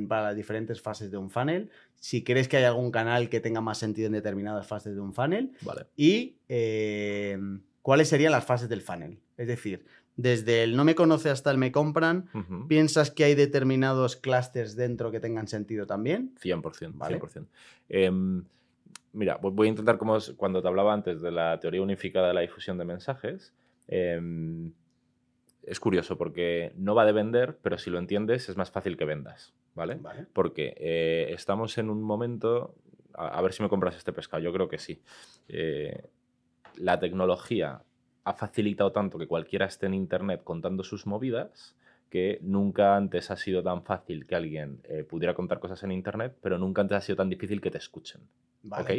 [0.07, 1.69] para las diferentes fases de un funnel?
[1.95, 5.13] Si crees que hay algún canal que tenga más sentido en determinadas fases de un
[5.13, 5.51] funnel.
[5.61, 5.87] Vale.
[5.95, 9.19] Y em, cuáles serían las fases del funnel.
[9.37, 9.85] Es decir,
[10.17, 12.29] desde el no me conoce hasta el me compran,
[12.67, 16.33] ¿piensas que hay determinados clusters dentro que tengan sentido también?
[16.41, 17.19] 100%, ¿vale?
[17.19, 18.45] 100%.
[19.15, 22.41] Mira, voy a intentar, como cuando te hablaba antes de la teoría unificada de la
[22.41, 23.54] difusión de mensajes,
[23.88, 24.73] em,
[25.63, 29.06] es curioso porque no va de vender, pero si lo entiendes es más fácil que
[29.06, 29.99] vendas, ¿vale?
[30.34, 32.75] Porque eh, estamos en un momento,
[33.13, 35.01] a, ver si me compras este pescado, yo creo que sí.
[35.47, 36.04] Eh,
[36.75, 37.82] la tecnología
[38.25, 41.75] ha facilitado tanto que cualquiera esté en Internet contando sus movidas
[42.15, 46.38] que nunca antes ha sido tan fácil que alguien eh, pudiera contar cosas en Internet,
[46.41, 48.21] pero nunca antes ha sido tan difícil que te escuchen.
[48.71, 48.89] ¿Ok?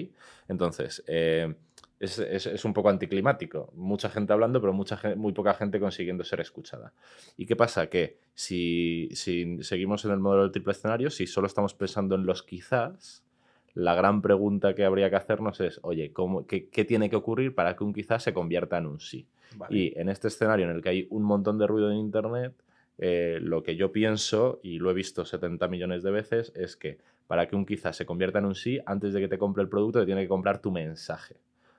[0.48, 1.54] Entonces, eh,
[1.98, 3.72] es, un poco anticlimático.
[3.74, 6.92] Mucha gente hablando, pero mucha muy poca gente consiguiendo ser escuchada.
[7.38, 7.86] ¿Y qué pasa?
[7.86, 12.42] Que si, seguimos en el modelo del triple escenario, si solo estamos pensando en los
[12.42, 13.24] quizás,
[13.72, 17.76] la gran pregunta que habría que hacernos es, oye, ¿cómo, qué, tiene que ocurrir para
[17.76, 19.26] que un quizás se convierta en un sí?
[19.70, 22.52] Y en este escenario en el que hay un montón de ruido en Internet,
[22.98, 26.98] eh, lo que yo pienso, y lo he visto 70 millones de veces, es que
[27.26, 29.68] para que un quizás se convierta en un sí, antes de que te compre el
[29.68, 31.36] producto, te tiene que comprar tu mensaje.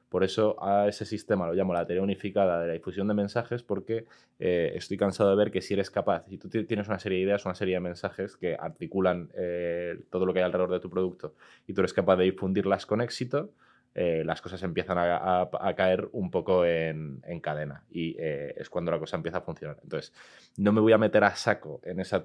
[0.10, 3.62] Por eso a ese sistema lo llamo la teoría unificada de la difusión de mensajes,
[3.62, 4.06] porque
[4.39, 7.25] eh, estoy cansado de ver que si eres capaz, si tú tienes una serie de
[7.25, 10.89] ideas, una serie de mensajes que articulan eh, todo lo que hay alrededor de tu
[10.89, 11.34] producto
[11.67, 13.51] y tú eres capaz de difundirlas con éxito,
[13.99, 18.99] eh, las cosas empiezan a, caer un poco en, cadena y eh, es cuando la
[18.99, 19.79] cosa empieza a funcionar.
[19.81, 20.13] Entonces,
[20.55, 22.23] no me voy a meter a saco en esa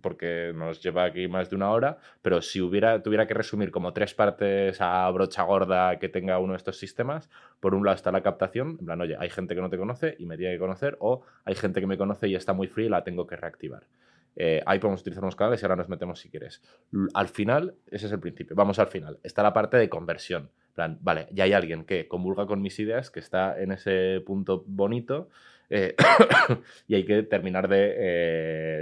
[0.00, 3.92] porque nos lleva aquí más de una hora, pero si hubiera, tuviera que resumir como
[3.92, 7.28] tres partes a brocha gorda que tenga uno de estos sistemas,
[7.58, 10.14] por un lado está la captación, en plan, oye, hay gente que no te conoce
[10.20, 12.86] y me tiene que conocer, o hay gente que me conoce y está muy fría
[12.86, 13.88] y la tengo que reactivar.
[14.36, 16.62] Eh, ahí podemos utilizar unos canales y ahora nos metemos si quieres.
[17.12, 18.54] Al final, ese es el principio.
[18.54, 19.18] Vamos al final.
[19.24, 20.52] Está la parte de conversión
[21.00, 25.28] vale, ya hay alguien que comulga con mis ideas, que está en ese punto bonito,
[25.70, 25.94] Eh,
[26.88, 27.94] y hay que terminar de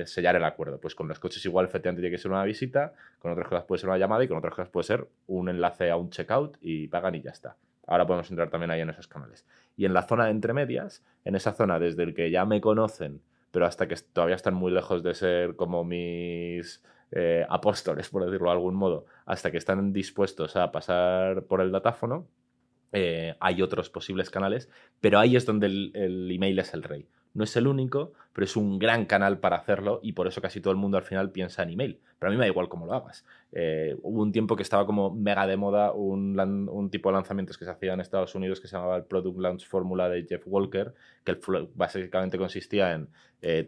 [0.02, 0.78] eh, sellar el acuerdo.
[0.80, 3.80] Pues con los coches igual efectivamente tiene que ser una visita, con otras cosas puede
[3.80, 6.88] ser una llamada y con otras cosas puede ser un enlace a un checkout y
[6.88, 7.56] pagan y ya está.
[7.86, 9.46] Ahora podemos entrar también ahí en esos canales.
[9.76, 13.20] Y en la zona de entremedias, en esa zona desde el que ya me conocen,
[13.50, 18.48] pero hasta que todavía están muy lejos de ser como mis eh, apóstoles, por decirlo
[18.48, 22.26] de algún modo, hasta que están dispuestos a pasar por el datáfono,
[22.92, 24.68] eh, hay otros posibles canales,
[25.00, 27.08] pero ahí es donde el, email es el rey.
[27.34, 30.62] No es el único, pero es un gran canal para hacerlo y por eso casi
[30.62, 32.00] todo el mundo al final piensa en email.
[32.18, 33.26] Pero a mí me da igual cómo lo hagas.
[33.52, 37.66] Eh, hubo un tiempo que estaba como mega de moda un, tipo de lanzamientos que
[37.66, 40.94] se hacía en Estados Unidos que se llamaba el Product Launch Formula de Jeff Walker,
[41.24, 41.38] que
[41.74, 43.08] básicamente consistía en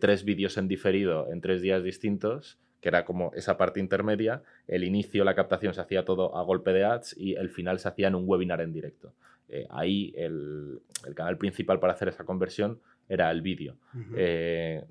[0.00, 4.84] tres vídeos en diferido en tres días distintos que era como esa parte intermedia, el
[4.84, 8.08] inicio, la captación se hacía todo a golpe de ads y el final se hacía
[8.08, 9.12] en un webinar en directo.
[9.48, 10.80] Eh, ahí el,
[11.14, 13.76] canal principal para hacer esa conversión era el vídeo.
[14.14, 14.84] Eh,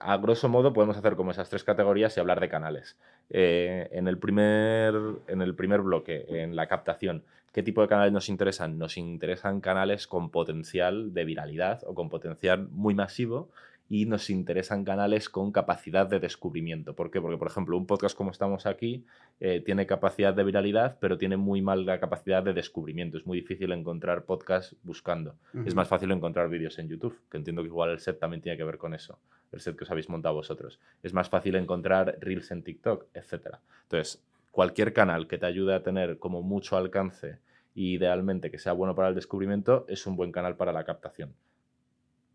[0.00, 2.96] a grosso modo podemos hacer como esas tres categorías y hablar de canales.
[3.30, 4.94] Eh, en, el primer,
[5.26, 8.78] en el primer bloque, en la captación, ¿qué tipo de canales nos interesan?
[8.78, 13.50] Nos interesan canales con potencial de viralidad o con potencial muy masivo
[13.88, 16.94] y nos interesan canales con capacidad de descubrimiento.
[16.94, 17.20] ¿Por qué?
[17.20, 19.06] Porque, por ejemplo, un podcast como estamos aquí
[19.40, 23.16] eh, tiene capacidad de viralidad, pero tiene muy mal la capacidad de descubrimiento.
[23.16, 25.36] Es muy difícil encontrar podcasts buscando.
[25.64, 28.58] Es más fácil encontrar vídeos en YouTube, que entiendo que igual el set también tiene
[28.58, 29.18] que ver con eso,
[29.52, 30.78] el set que os habéis montado vosotros.
[31.02, 33.56] Es más fácil encontrar reels en TikTok, etc.
[33.84, 37.38] Entonces, cualquier canal que te ayude a tener como mucho alcance
[37.74, 41.32] y idealmente que sea bueno para el descubrimiento es un buen canal para la captación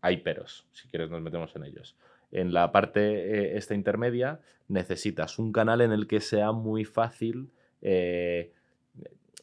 [0.04, 1.96] hay peros, si quieres nos metemos en ellos.
[2.30, 4.38] En la parte eh, esta intermedia
[4.68, 8.52] necesitas un canal en el que sea muy fácil eh,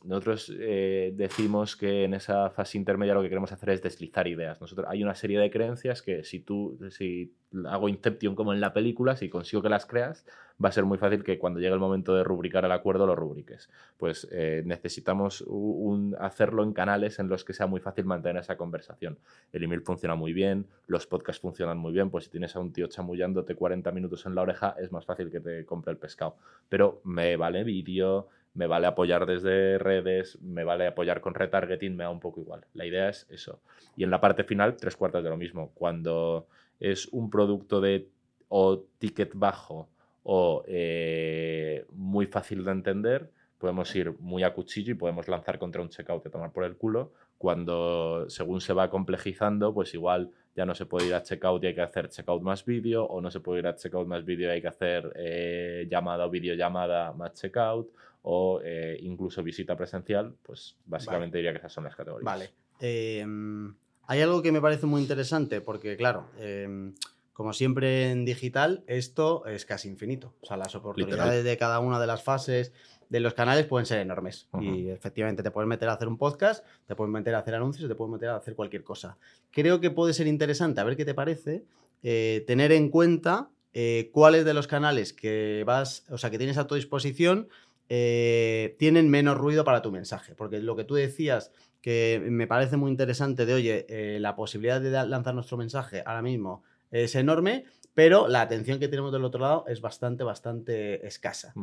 [0.03, 4.59] nosotros eh, decimos que en esa fase intermedia lo que queremos hacer es deslizar ideas.
[4.59, 7.33] Nosotros, hay una serie de creencias que si tú, si
[7.65, 10.25] hago Inception como en la película, si consigo que las creas,
[10.63, 13.15] va a ser muy fácil que cuando llegue el momento de rubricar el acuerdo lo
[13.15, 13.69] rubriques.
[13.97, 18.57] Pues eh, necesitamos un, hacerlo en canales en los que sea muy fácil mantener esa
[18.57, 19.19] conversación.
[19.51, 22.73] El email funciona muy bien, los podcasts funcionan muy bien, pues si tienes a un
[22.73, 26.37] tío chamullándote 40 minutos en la oreja, es más fácil que te compre el pescado.
[26.69, 32.03] Pero me vale vídeo me vale apoyar desde redes, me vale apoyar con retargeting, me
[32.03, 32.65] da un poco igual.
[32.73, 33.61] La idea es eso.
[33.95, 35.71] Y en la parte final, tres cuartas de lo mismo.
[35.73, 36.47] Cuando
[36.79, 38.09] es un producto de
[38.49, 39.87] o ticket bajo
[40.23, 45.81] o eh, muy fácil de entender, podemos ir muy a cuchillo y podemos lanzar contra
[45.81, 47.13] un checkout y tomar por el culo.
[47.37, 51.67] Cuando según se va complejizando, pues igual ya no se puede ir a checkout y
[51.67, 54.49] hay que hacer checkout más vídeo, o no se puede ir a checkout más vídeo
[54.49, 57.89] y hay que hacer eh, llamada o videollamada más checkout,
[58.23, 62.25] o eh, incluso visita presencial, pues básicamente diría que esas son las categorías.
[62.25, 62.51] Vale.
[62.79, 63.73] Em,
[64.07, 66.93] hay algo que me parece muy interesante, porque claro, em,
[67.33, 70.33] como siempre en digital, esto es casi infinito.
[70.41, 72.73] O sea, las oportunidades de cada una de las fases
[73.09, 74.47] de los canales pueden ser enormes.
[74.61, 77.89] Y efectivamente te puedes meter a hacer un podcast, te puedes meter a hacer anuncios,
[77.89, 79.17] te puedes meter a hacer cualquier cosa.
[79.51, 81.65] Creo que puede ser interesante, a ver qué te parece,
[82.03, 86.57] eh, tener en cuenta eh, cuáles de los canales que vas, o sea, que tienes
[86.57, 87.49] a tu disposición
[87.93, 90.33] eh, tienen menos ruido para tu mensaje.
[90.33, 91.51] Porque lo que tú decías,
[91.81, 96.63] que me parece muy interesante de, oye, la posibilidad de lanzar nuestro mensaje ahora mismo
[96.89, 101.53] es enorme, pero la atención que tenemos del otro lado es bastante, bastante escasa.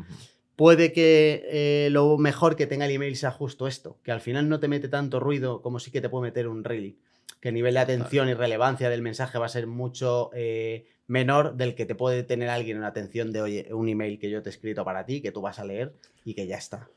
[0.56, 4.48] Puede que eh, lo mejor que tenga el email sea justo esto, que al final
[4.48, 6.96] no te mete tanto ruido como sí que te puede meter un reel,
[7.40, 11.56] que el nivel de atención y relevancia del mensaje va a ser mucho eh, menor
[11.56, 14.50] del que te puede tener alguien en atención de, oye, un email que yo te
[14.50, 15.94] he escrito para ti, que tú vas a leer
[16.24, 16.88] y que ya está.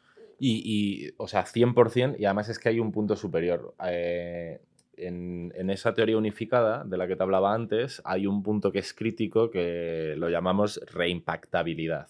[0.43, 3.76] Y, o sea, 100%, y además es que hay un punto superior.
[3.86, 4.60] Eh,
[4.97, 8.80] en, en, esa teoría unificada de la que te hablaba antes, hay un punto que
[8.80, 12.08] es crítico que lo llamamos reimpactabilidad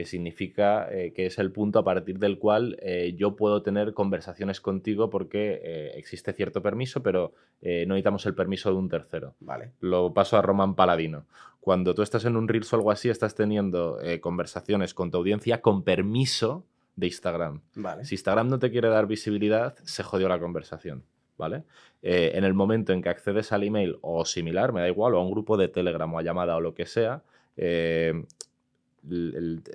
[0.00, 3.92] que significa eh, que es el punto a partir del cual eh, yo puedo tener
[3.92, 9.34] conversaciones contigo porque eh, existe cierto permiso, pero no necesitamos el permiso de un tercero.
[9.40, 9.72] Vale.
[9.80, 11.26] Lo paso a Roman Paladino.
[11.60, 15.60] Cuando tú estás en un Reels o algo así, estás teniendo conversaciones con tu audiencia
[15.60, 16.64] con permiso
[16.96, 17.60] de Instagram.
[17.74, 18.06] Vale.
[18.06, 21.04] Si Instagram no te quiere dar visibilidad, se jodió la conversación.
[21.36, 21.64] ¿Vale?
[22.02, 25.22] en el momento en que accedes al email o similar, me da igual, o a
[25.22, 27.22] un grupo de Telegram o a llamada o lo que sea,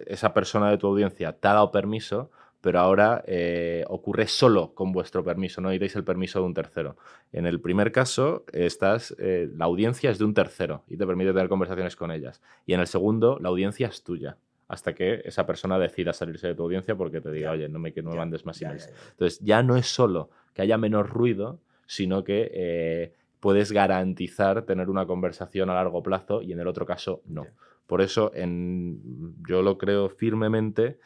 [0.08, 4.92] esa persona de tu audiencia te ha dado permiso, pero ahora eh, ocurre solo con
[4.92, 6.98] vuestro permiso, no necesitáis el permiso de un tercero.
[7.32, 11.32] En el primer caso, estás, eh, la audiencia es de un tercero y te permite
[11.32, 12.42] tener conversaciones con ellas.
[12.66, 16.56] Y en el segundo, la audiencia es tuya hasta que esa persona decida salirse de
[16.56, 18.92] tu audiencia porque te diga, oye, no me, que no me mandes más emails.
[19.12, 24.90] Entonces, ya no es solo que haya menos ruido, sino que eh, puedes garantizar tener
[24.90, 27.46] una conversación a largo plazo y en el otro caso no.
[27.88, 30.98] Por eso en, yo lo creo firmemente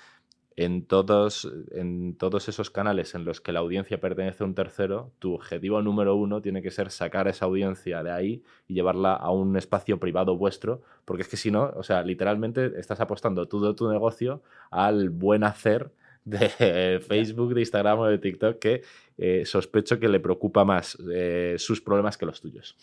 [0.59, 5.13] en todos, en todos esos canales en los que la audiencia pertenece a un tercero,
[5.17, 9.31] tu objetivo número uno tiene que ser sacar esa audiencia de ahí y llevarla a
[9.31, 13.73] un espacio privado vuestro, porque es que si no, o sea, literalmente estás apostando todo
[13.73, 15.93] tu negocio al buen hacer
[16.25, 18.81] de Facebook, de Instagram o de TikTok, que
[19.17, 22.75] eh, sospecho que le preocupa más eh, sus problemas que los tuyos.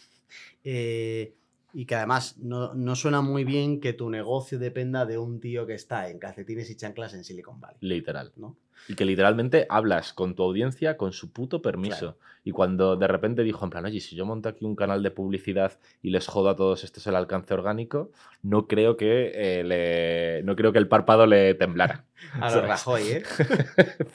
[0.64, 1.35] Eh,
[1.79, 5.75] y que además no, suena muy bien que tu negocio dependa de un tío que
[5.75, 7.77] está en calcetines y chanclas en Silicon Valley.
[7.83, 8.33] Literal.
[8.37, 8.57] ¿no?
[8.89, 12.17] Y que literalmente hablas con tu audiencia con su puto permiso.
[12.45, 15.11] Y cuando de repente dijo, en plan, oye, si yo monto aquí un canal de
[15.11, 18.11] publicidad y les jodo a todos, este es el alcance orgánico,
[18.43, 20.43] no creo que, eh, le...
[20.45, 22.07] no creo que el párpado le temblara.
[22.41, 23.23] a lo Rajoy, ¿eh?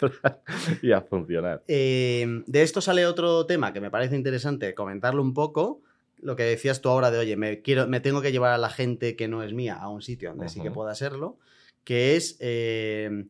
[0.82, 1.62] y a funcionar.
[1.68, 5.84] Eh, de esto sale otro tema que me parece interesante comentarlo un poco
[6.22, 8.70] lo que decías tú ahora de, oye, me, quiero, me tengo que llevar a la
[8.70, 11.38] gente que no es mía a un sitio donde sí que pueda serlo,
[11.84, 13.26] que es, eh,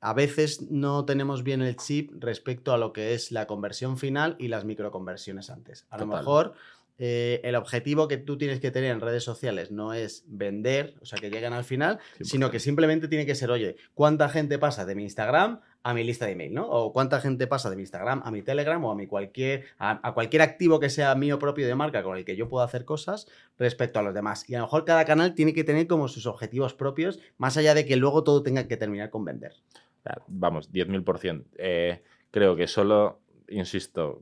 [0.00, 4.36] a veces no tenemos bien el chip respecto a lo que es la conversión final
[4.38, 5.86] y las microconversiones antes.
[5.90, 6.54] A lo mejor
[6.98, 11.06] eh, el objetivo que tú tienes que tener en redes sociales no es vender, o
[11.06, 14.84] sea, que lleguen al final, sino que simplemente tiene que ser, oye, ¿cuánta gente pasa
[14.84, 16.66] de mi Instagram a mi lista de email, ¿no?
[16.66, 20.14] O cuánta gente pasa de mi Instagram a mi Telegram o a mi cualquier, a,
[20.14, 23.28] cualquier activo que sea mío propio de marca con el que yo pueda hacer cosas
[23.58, 24.48] respecto a los demás.
[24.48, 27.74] Y a lo mejor cada canal tiene que tener como sus objetivos propios, más allá
[27.74, 29.52] de que luego todo tenga que terminar con vender.
[30.26, 31.44] Vamos, 10.000%.
[31.58, 33.20] Eh, creo que solo
[33.54, 34.20] insisto,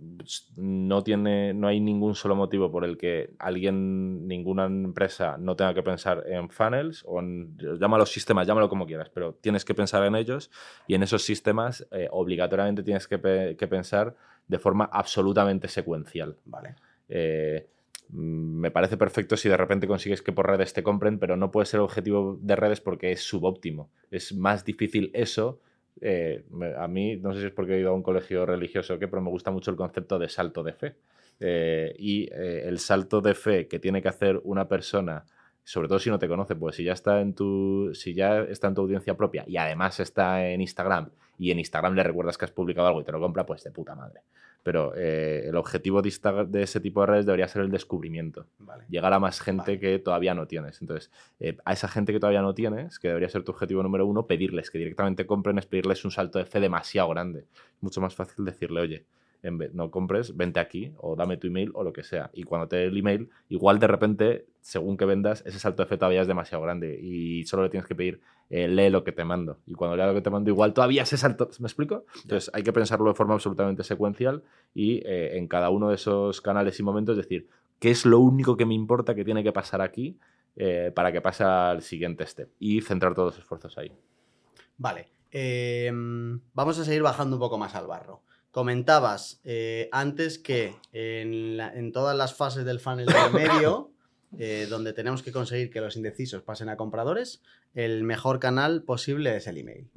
[0.57, 5.75] no, tiene, no hay ningún solo motivo por el que alguien, ninguna empresa no tenga
[5.75, 10.05] que pensar en funnels o en, llámalo sistemas, llámalo como quieras, pero tienes que pensar
[10.05, 10.51] en ellos
[10.87, 14.15] y en esos sistemas eh, obligatoriamente tienes que, pensar
[14.47, 16.37] de forma absolutamente secuencial.
[16.45, 16.77] Vale.
[17.09, 17.67] Eh,
[18.11, 21.67] me parece perfecto si de repente consigues que por redes te compren, pero no puede
[21.67, 23.91] ser objetivo de redes porque es subóptimo.
[24.11, 25.61] Es más difícil eso
[26.03, 26.45] eh,
[26.77, 29.09] a mí, no sé si es porque he ido a un colegio religioso o qué,
[29.09, 30.97] pero me gusta mucho el concepto de salto de fe.
[31.41, 35.25] Eh, y eh, el salto de fe que tiene que hacer una persona,
[35.65, 38.69] sobre todo si no te conoce, pues si ya está en tu, si ya está
[38.69, 42.45] en tu audiencia propia y además está en Instagram y en Instagram le recuerdas que
[42.45, 44.21] has publicado algo y te lo compra, pues de puta madre.
[44.63, 48.47] Pero eh, el objetivo de, ese tipo de redes debería ser el descubrimiento.
[48.89, 50.81] Llegar a más gente que todavía no tienes.
[50.81, 54.07] Entonces, eh, a esa gente que todavía no tienes, que debería ser tu objetivo número
[54.07, 57.47] uno, pedirles que directamente compren es pedirles un salto de fe demasiado grande.
[57.81, 59.07] Mucho más fácil decirle, oye,
[59.43, 62.31] en vez, no compres, vente aquí o dame tu email o lo que sea.
[62.33, 65.89] Y cuando te dé el email, igual de repente, según que vendas, ese salto de
[65.89, 69.13] fe todavía es demasiado grande y solo le tienes que pedir, eh, lee lo que
[69.13, 69.59] te mando.
[69.67, 72.05] Y cuando lea lo que te mando, igual todavía ese salto, ¿me explico?
[72.23, 76.41] Entonces hay que pensarlo de forma absolutamente secuencial y eh, en cada uno de esos
[76.41, 77.49] canales y momentos decir,
[77.81, 80.19] ¿qué es lo único que me importa que tiene que pasar aquí
[80.55, 82.49] eh, para que pase al siguiente step?
[82.61, 83.91] Y centrar todos los esfuerzos ahí.
[84.79, 85.09] Vale.
[85.33, 88.21] Em, vamos a seguir bajando un poco más al barro.
[88.53, 93.91] Comentabas eh, antes que en, todas las fases del funnel del medio,
[94.39, 97.41] eh, donde tenemos que conseguir que los indecisos pasen a compradores,
[97.75, 99.89] el mejor canal posible es el email.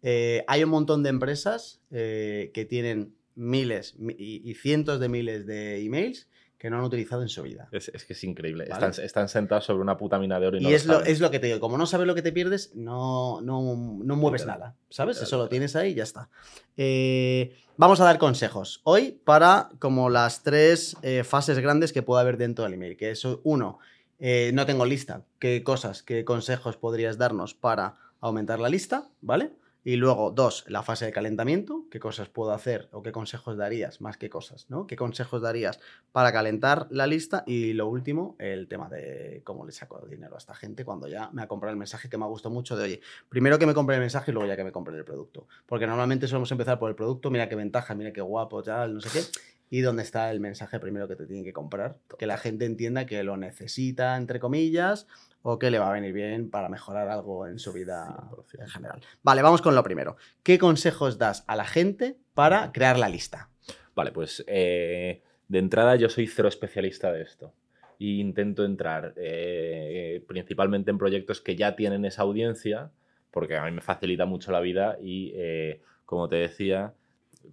[0.00, 6.28] Eh, hay un montón de empresas que tienen miles y, cientos de miles de emails
[6.58, 7.68] que no han utilizado en su vida.
[7.70, 8.68] Es, que es increíble.
[9.00, 11.30] Están, sentados sobre una puta mina de oro y, no y es, lo, es lo
[11.30, 11.60] que te digo.
[11.60, 14.74] Como no sabes lo que te pierdes, no, no, mueves nada.
[14.90, 15.22] ¿Sabes?
[15.22, 16.28] Eso lo tienes ahí y ya está.
[16.76, 22.22] Eh, vamos a dar consejos hoy para como las tres eh, fases grandes que puede
[22.22, 22.96] haber dentro del email.
[22.96, 23.78] Que es uno,
[24.18, 25.22] eh, no tengo lista.
[25.38, 29.08] ¿Qué cosas, qué consejos podrías darnos para aumentar la lista?
[29.20, 29.52] ¿Vale?
[29.88, 34.02] Y luego, dos, la fase de calentamiento, qué cosas puedo hacer o qué consejos darías,
[34.02, 34.86] más que cosas, ¿no?
[34.86, 35.80] ¿Qué consejos darías
[36.12, 37.42] para calentar la lista?
[37.46, 41.30] Y lo último, el tema de cómo le saco dinero a esta gente cuando ya
[41.32, 43.72] me ha comprado el mensaje que me ha gustado mucho de, oye, primero que me
[43.72, 45.46] compre el mensaje y luego ya que me compre el producto.
[45.64, 49.00] Porque normalmente solemos empezar por el producto, mira qué ventaja, mira qué guapo, tal, no
[49.00, 49.24] sé qué.
[49.70, 51.96] Y dónde está el mensaje primero que te tiene que comprar.
[52.18, 55.06] Que la gente entienda que lo necesita, entre comillas,
[55.42, 59.00] o que le va a venir bien para mejorar algo en su vida en general.
[59.22, 60.16] Vale, vamos con lo primero.
[60.42, 63.50] ¿Qué consejos das a la gente para crear la lista?
[63.94, 67.54] Vale, pues eh, de entrada yo soy cero especialista de esto.
[68.00, 72.92] E intento entrar eh, principalmente en proyectos que ya tienen esa audiencia,
[73.30, 76.94] porque a mí me facilita mucho la vida y, eh, como te decía,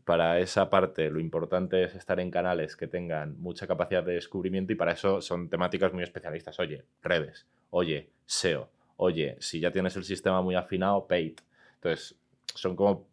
[0.03, 4.73] para esa parte lo importante es estar en canales que tengan mucha capacidad de descubrimiento
[4.73, 6.59] y para eso son temáticas muy especialistas.
[6.59, 11.37] Oye, redes, oye, SEO, oye, si ya tienes el sistema muy afinado, paid.
[11.75, 12.15] Entonces,
[12.45, 13.05] son como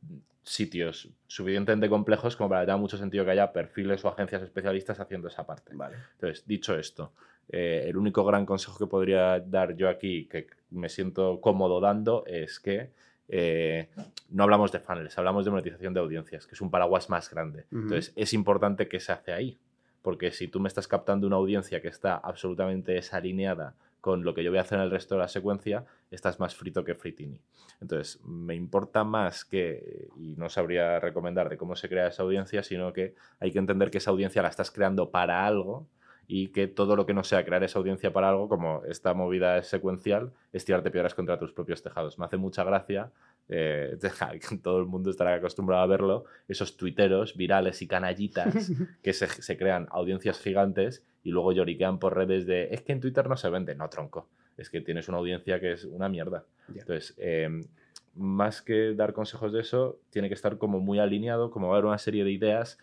[0.44, 5.00] sitios suficientemente complejos como para que tenga mucho sentido que haya perfiles o agencias especialistas
[5.00, 5.74] haciendo esa parte.
[5.74, 5.96] Vale.
[6.14, 7.12] Entonces, dicho esto,
[7.48, 12.24] eh, el único gran consejo que podría dar yo aquí, que me siento cómodo dando,
[12.26, 12.90] es que
[13.28, 13.88] eh,
[14.30, 17.64] no hablamos de funnels, hablamos de monetización de audiencias, que es un paraguas más grande.
[17.72, 19.58] Entonces, es importante que se hace ahí,
[20.02, 24.42] porque si tú me estás captando una audiencia que está absolutamente desalineada con lo que
[24.42, 27.40] yo voy a hacer en el resto de la secuencia, estás más frito que fritini.
[27.80, 32.64] Entonces, me importa más que, y no sabría recomendar de cómo se crea esa audiencia,
[32.64, 35.86] sino que hay que entender que esa audiencia la estás creando para algo
[36.26, 39.56] y que todo lo que no sea crear esa audiencia para algo, como esta movida
[39.58, 42.18] es secuencial, es tirarte piedras contra tus propios tejados.
[42.18, 43.12] Me hace mucha gracia,
[43.48, 43.96] eh,
[44.62, 48.70] todo el mundo estará acostumbrado a verlo, esos tuiteros virales y canallitas
[49.02, 53.00] que se, se crean audiencias gigantes y luego lloriquean por redes de es que en
[53.00, 53.74] Twitter no se vende.
[53.74, 54.28] No, tronco.
[54.56, 56.44] Es que tienes una audiencia que es una mierda.
[56.68, 57.48] Entonces, eh,
[58.14, 61.76] más que dar consejos de eso, tiene que estar como muy alineado, como va a
[61.78, 62.78] haber una serie de ideas.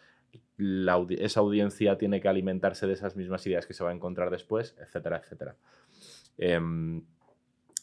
[0.57, 4.30] la esa audiencia tiene que alimentarse de esas mismas ideas que se va a encontrar
[4.30, 5.55] después, etcétera, etcétera.
[6.38, 7.03] Em,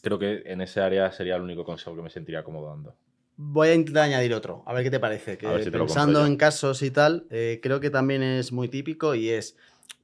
[0.07, 2.95] creo que en ese área sería el único consejo que me sentiría cómodo dando.
[3.35, 5.37] Voy a intentar añadir otro, a ver qué te parece.
[5.37, 9.13] Que A si pensando en casos y tal, eh, creo que también es muy típico
[9.13, 9.55] y es,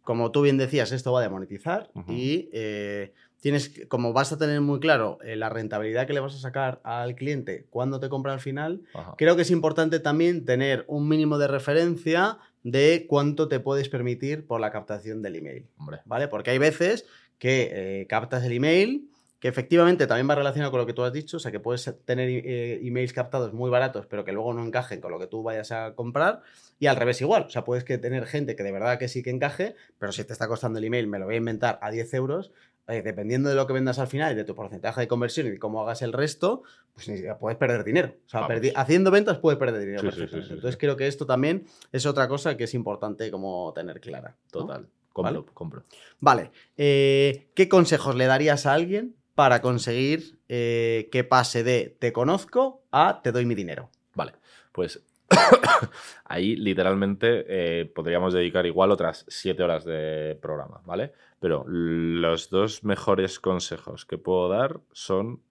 [0.03, 2.11] como tú bien decías, esto va de monetizar Ujú.
[2.11, 6.35] y eh, tienes, como vas a tener muy claro eh, la rentabilidad que le vas
[6.35, 9.15] a sacar al cliente cuando te compra al final, Ajá.
[9.17, 14.45] creo que es importante también tener un mínimo de referencia de cuánto te puedes permitir
[14.45, 15.65] por la captación del email.
[15.77, 16.27] Hombre, ¿vale?
[16.27, 17.07] Porque hay veces
[17.39, 19.09] que captas el email,
[19.43, 21.93] que efectivamente también va relacionado con lo que tú has dicho, o sea, que puedes
[22.05, 25.43] tener eh, emails captados muy baratos, pero que luego no encajen con lo que tú
[25.43, 26.39] vayas a comprar,
[26.79, 29.21] y al revés igual, o sea, puedes que tener gente que de verdad que sí
[29.21, 31.91] que encaje, pero si te está costando el email, me lo voy a inventar a
[31.91, 32.53] 10 euros,
[32.87, 35.49] eh, dependiendo de lo que vendas al final y de tu porcentaje de conversión y
[35.49, 36.63] de cómo hagas el resto,
[36.93, 38.15] pues ni siquiera puedes perder dinero.
[38.25, 39.99] O sea, perdi- haciendo ventas puedes perder dinero.
[40.03, 40.41] Sí, sí, sí, perfectamente.
[40.45, 40.53] sí, sí.
[40.55, 44.37] Entonces creo que esto también es otra cosa que es importante como tener clara.
[44.53, 44.61] ¿no?
[44.61, 44.87] total.
[45.11, 45.45] Compro, ¿Vale?
[45.53, 45.83] compro.
[46.21, 52.13] Vale, eh, ¿qué consejos le darías a alguien para conseguir eh, que pase de te
[52.13, 53.89] conozco a te doy mi dinero?
[54.15, 54.33] Vale,
[54.71, 55.03] pues
[56.25, 61.13] ahí literalmente eh, podríamos dedicar igual otras siete horas de programa, ¿vale?
[61.39, 65.41] Pero los dos mejores consejos que puedo dar son,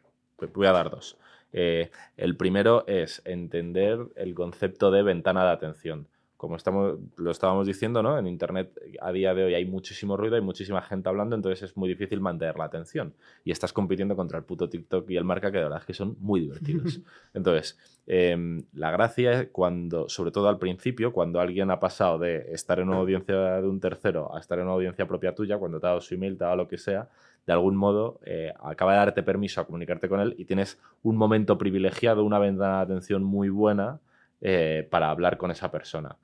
[0.54, 1.18] voy a dar dos.
[1.52, 6.08] Eh, el primero es entender el concepto de ventana de atención.
[6.42, 8.18] Como estamos, lo estábamos diciendo, ¿no?
[8.18, 11.76] En Internet a día de hoy hay muchísimo ruido, hay muchísima gente hablando, entonces es
[11.76, 13.14] muy difícil mantener la atención.
[13.44, 15.94] Y estás compitiendo contra el puto TikTok y el marca que de verdad es que
[15.94, 17.00] son muy divertidos.
[17.32, 17.78] Entonces,
[18.08, 22.80] eh, la gracia es cuando, sobre todo al principio, cuando alguien ha pasado de estar
[22.80, 25.86] en una audiencia de un tercero a estar en una audiencia propia tuya, cuando te
[25.86, 27.08] ha dado su email, te ha dado lo que sea,
[27.46, 31.16] de algún modo eh, acaba de darte permiso a comunicarte con él y tienes un
[31.16, 34.00] momento privilegiado, una ventana de atención muy buena
[34.44, 36.16] eh, para hablar con esa persona.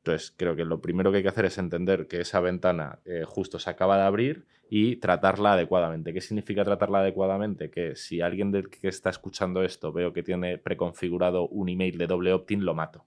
[0.00, 3.24] Entonces, creo que lo primero que hay que hacer es entender que esa ventana eh,
[3.26, 6.14] justo se acaba de abrir y tratarla adecuadamente.
[6.14, 7.70] ¿Qué significa tratarla adecuadamente?
[7.70, 12.06] Que si alguien del que está escuchando esto veo que tiene preconfigurado un email de
[12.06, 13.04] doble opt-in, lo mato.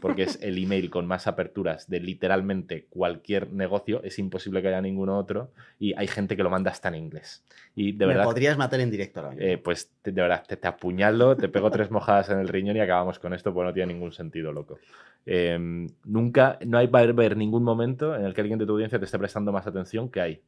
[0.00, 4.02] Porque es el email con más aperturas de literalmente cualquier negocio.
[4.02, 5.50] Es imposible que haya ninguno otro.
[5.78, 7.42] Y hay gente que lo manda hasta en inglés.
[7.74, 9.46] Y de Me verdad, podrías matar en directo ahora mismo.
[9.46, 12.76] eh, pues te- de verdad, te, te apuñalo, te pego tres mojadas en el riñón
[12.76, 14.78] y acabamos con esto, porque no tiene ningún sentido, loco.
[15.26, 15.58] Eh,
[16.04, 18.98] nunca, no hay va a haber ningún momento en el que alguien de tu audiencia
[18.98, 20.40] te esté prestando más atención que hay.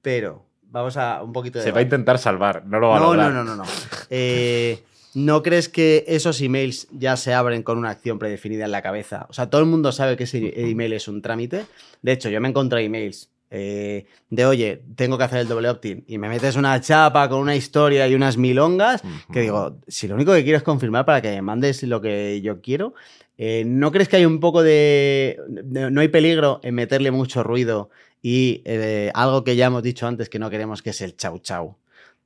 [0.00, 1.64] Pero vamos a un poquito de...
[1.64, 3.32] Se va a intentar salvar, no lo va a no, no, lograr.
[3.32, 3.64] no, no, no.
[4.08, 4.82] Eh,
[5.14, 9.26] ¿No crees que esos emails ya se abren con una acción predefinida en la cabeza?
[9.28, 11.66] O sea, todo el mundo sabe que ese email es un trámite.
[12.00, 16.04] De hecho, yo me encontré emails eh, de, oye, tengo que hacer el doble opt-in
[16.06, 20.14] y me metes una chapa con una historia y unas milongas que digo, si lo
[20.14, 22.94] único que quiero es confirmar para que me mandes lo que yo quiero,
[23.36, 25.38] eh, ¿no crees que hay un poco de...
[25.48, 27.90] de- no hay peligro en meterle mucho ruido
[28.22, 31.38] y eh, algo que ya hemos dicho antes que no queremos, que es el chau
[31.40, 31.76] chau?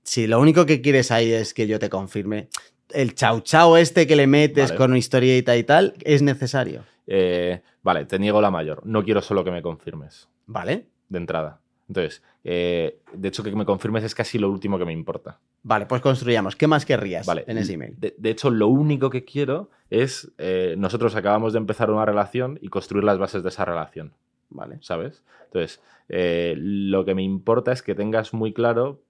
[0.04, 2.48] Si lo único que quieres ahí es que yo te confirme,
[2.90, 4.76] el chau chau este que le metes Vale.
[4.78, 6.82] con historieta y tal, es necesario.
[7.06, 8.82] Eh, vale, te niego la mayor.
[8.84, 10.86] No quiero solo que me confirmes, ¿Vale?
[11.08, 11.60] de entrada.
[11.88, 15.38] Entonces, eh, de hecho, que me confirmes es casi lo último que me importa.
[15.62, 16.56] Vale, pues construyamos.
[16.56, 17.44] ¿Qué más querrías Vale.
[17.46, 17.94] en ese email?
[17.98, 20.32] De, de hecho, lo único que quiero es.
[20.38, 24.14] eh, nosotros acabamos de empezar una relación y construir las bases de esa relación,
[24.50, 24.78] Vale.
[24.80, 25.22] ¿sabes?
[25.44, 29.00] Entonces, eh, lo que me importa es que tengas muy claro.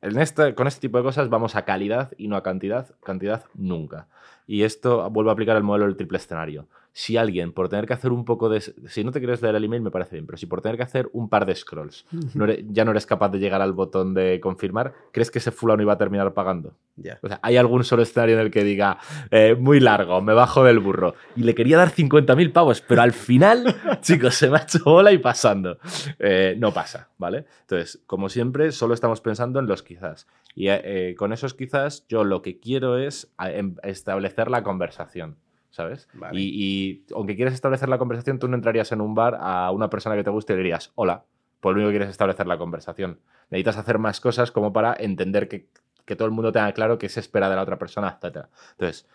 [0.00, 2.94] Con este tipo de cosas vamos a calidad y no a cantidad.
[3.02, 4.08] Cantidad nunca.
[4.46, 6.68] Y esto vuelvo a aplicar el modelo del triple escenario.
[6.98, 8.62] Si alguien, por tener que hacer un poco de.
[8.62, 10.82] Si no te quieres leer el email, me parece bien, pero si por tener que
[10.82, 14.14] hacer un par de scrolls no eres- ya no eres capaz de llegar al botón
[14.14, 16.72] de confirmar, ¿crees que ese fulano iba a terminar pagando?
[16.96, 17.18] Ya.
[17.22, 18.96] O sea, hay algún solo escenario en el que diga,
[19.30, 21.14] eh, muy largo, me bajo del burro.
[21.36, 25.12] Y le quería dar 50.000 pavos, pero al final, chicos, se me ha hecho bola
[25.12, 25.76] y pasando.
[26.18, 27.44] Eh, no pasa, ¿vale?
[27.60, 30.26] Entonces, como siempre, solo estamos pensando en los quizás.
[30.54, 35.36] Y eh, con esos quizás, yo lo que quiero es em- establecer la conversación.
[35.70, 36.08] ¿Sabes?
[36.14, 36.40] Vale.
[36.40, 39.90] Y, y aunque quieres establecer la conversación, tú no entrarías en un bar a una
[39.90, 41.24] persona que te guste y le dirías, hola,
[41.60, 43.20] por lo único que quieres es establecer la conversación.
[43.50, 45.68] Necesitas hacer más cosas como para entender que,
[46.04, 48.46] que todo el mundo tenga claro qué se espera de la otra persona, etc.
[48.72, 49.08] Entonces,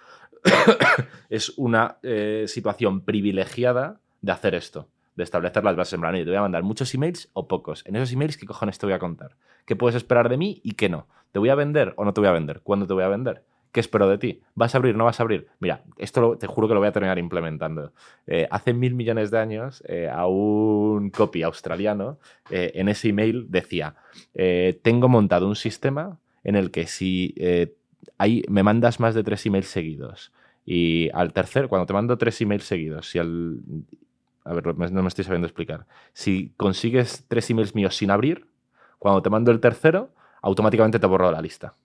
[1.30, 6.24] es una eh, situación privilegiada de hacer esto, de establecer las bases en plan, "Oye,
[6.24, 7.84] te voy a mandar muchos emails o pocos.
[7.86, 9.36] En esos emails, ¿qué cojones te voy a contar?
[9.66, 11.08] ¿Qué puedes esperar de mí y qué no?
[11.32, 12.62] ¿Te voy a vender o no te voy a vender?
[12.62, 13.43] ¿Cuándo te voy a vender?
[13.72, 14.41] ¿Qué espero de ti?
[14.53, 14.95] ¿Vas a abrir?
[14.97, 15.47] ¿No vas a abrir?
[15.59, 17.93] Mira, esto te juro que lo voy a terminar implementando.
[18.28, 22.19] Eh, hace mil millones de años, eh, a un copy australiano,
[22.49, 23.95] eh, en ese email decía,
[24.82, 27.34] tengo montado un sistema en el que si
[28.17, 30.34] hay, me mandas más de tres emails seguidos
[30.65, 33.61] y al tercer, cuando te mando tres emails seguidos, si al...
[34.43, 35.86] A ver, no me estoy sabiendo explicar.
[36.13, 38.47] Si consigues tres emails míos sin abrir,
[38.97, 41.76] cuando te mando el tercero, automáticamente te borro la lista.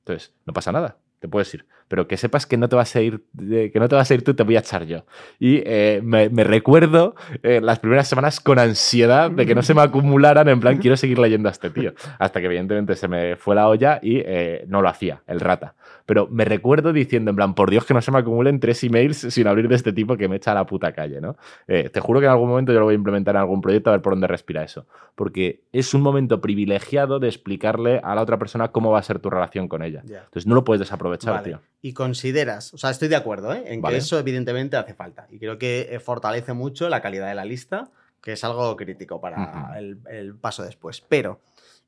[0.00, 1.66] Entonces, no pasa nada, te puedes ir.
[1.88, 4.22] Pero que sepas que no te vas a ir, que no te vas a ir
[4.22, 5.06] tú, te voy a echar yo.
[5.38, 9.74] Y eh, me, me recuerdo eh, las primeras semanas con ansiedad de que no se
[9.74, 11.94] me acumularan, en plan, quiero seguir leyendo a este tío.
[12.18, 15.74] Hasta que evidentemente se me fue la olla y eh, no lo hacía, el rata.
[16.08, 19.18] Pero me recuerdo diciendo, en plan, por Dios que no se me acumulen tres emails
[19.28, 21.36] sin abrir de este tipo que me echa a la puta calle, ¿no?
[21.66, 23.90] Eh, te juro que en algún momento yo lo voy a implementar en algún proyecto
[23.90, 24.86] a ver por dónde respira eso.
[25.14, 29.18] Porque es un momento privilegiado de explicarle a la otra persona cómo va a ser
[29.18, 30.00] tu relación con ella.
[30.00, 31.44] Entonces no lo puedes desaprovechar, Vale.
[31.44, 31.60] tío.
[31.82, 33.64] Y consideras, o sea, estoy de acuerdo, ¿eh?
[33.66, 33.96] En Vale.
[33.96, 35.26] que eso evidentemente hace falta.
[35.30, 37.90] Y creo que eh, fortalece mucho la calidad de la lista,
[38.22, 41.02] que es algo crítico para el paso después.
[41.02, 41.42] Pero,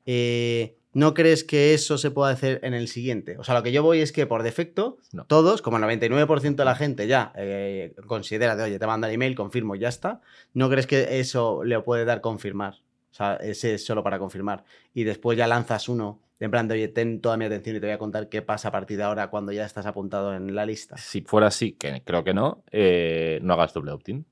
[0.05, 3.37] eh, ¿no crees que eso se puede hacer en el siguiente?
[3.37, 5.25] O sea, lo que yo voy es que por defecto, No.
[5.25, 9.13] todos, como el 99% de la gente ya eh, considera de, oye, te manda el
[9.13, 10.21] email, confirmo y ya está.
[10.53, 12.75] ¿No crees que eso le puede dar confirmar?
[13.11, 14.63] O sea, ese es solo para confirmar.
[14.93, 17.85] Y después ya lanzas uno, en plan de, oye, ten toda mi atención y te
[17.87, 20.65] voy a contar qué pasa a partir de ahora cuando ya estás apuntado en la
[20.65, 20.97] lista.
[20.97, 24.25] Si fuera así, que creo que no, eh, no hagas doble opt-in.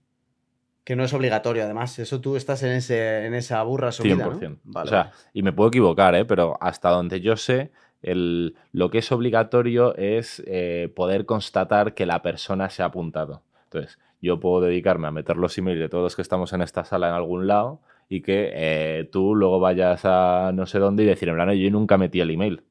[0.90, 2.00] Que no es obligatorio, además.
[2.00, 4.40] Eso tú estás en, ese, en esa burra subida, ¿no?
[4.40, 4.58] 100%.
[4.64, 5.12] Vale, o sea, vale.
[5.36, 6.26] y me puedo equivocar, ¿eh?
[6.26, 7.70] pero hasta donde yo sé,
[8.02, 13.44] el- lo que es obligatorio es eh, poder constatar que la persona se ha apuntado.
[13.66, 16.84] Entonces, yo puedo dedicarme a meter los emails de todos los que estamos en esta
[16.84, 21.06] sala en algún lado y que eh, tú luego vayas a no sé dónde y
[21.06, 22.64] decir, en plan, "Oye, yo nunca metí el email.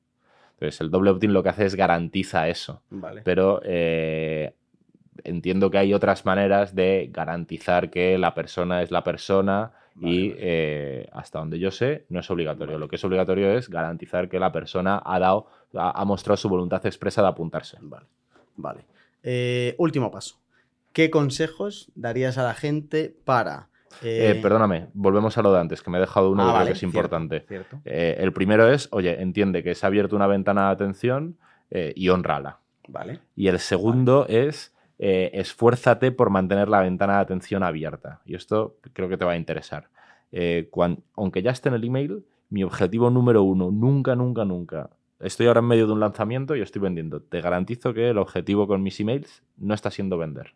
[0.55, 2.83] Entonces, el doble opt-in lo que hace es garantiza eso.
[2.91, 3.23] Vale.
[3.23, 4.55] Pero eh,
[5.25, 10.41] entiendo que hay otras maneras de garantizar que la persona es la persona y Vale,
[10.41, 12.79] eh, hasta donde yo sé no es obligatorio.
[12.79, 16.49] Lo que es obligatorio es garantizar que la persona ha dado, ha, ha mostrado su
[16.49, 17.79] voluntad expresa de apuntarse.
[17.81, 18.07] Vale.
[18.59, 18.85] Vale.
[19.23, 20.37] Eh, último paso.
[20.93, 23.69] ¿Qué consejos darías a la gente para.
[24.03, 26.51] Eh, eh, perdóname, volvemos a lo de antes, que me he dejado uno ah, que
[26.51, 27.41] creo vale, que es cierto, importante.
[27.49, 27.81] cierto.
[27.85, 31.37] Eh, el primero es, oye, entiende que se ha abierto una ventana de atención
[31.71, 32.61] y honrala.
[32.89, 33.21] Vale.
[33.37, 38.21] Y el segundo es eh, esfuérzate por mantener la ventana de atención abierta.
[38.25, 39.89] Y esto creo que te va a interesar.
[40.33, 40.71] Eh,
[41.15, 44.91] aunque ya esté en el email, mi objetivo número uno, nunca, nunca, nunca.
[45.21, 47.21] Estoy ahora en medio de un lanzamiento y estoy vendiendo.
[47.21, 50.55] Te garantizo que el objetivo con mis emails no está siendo vender.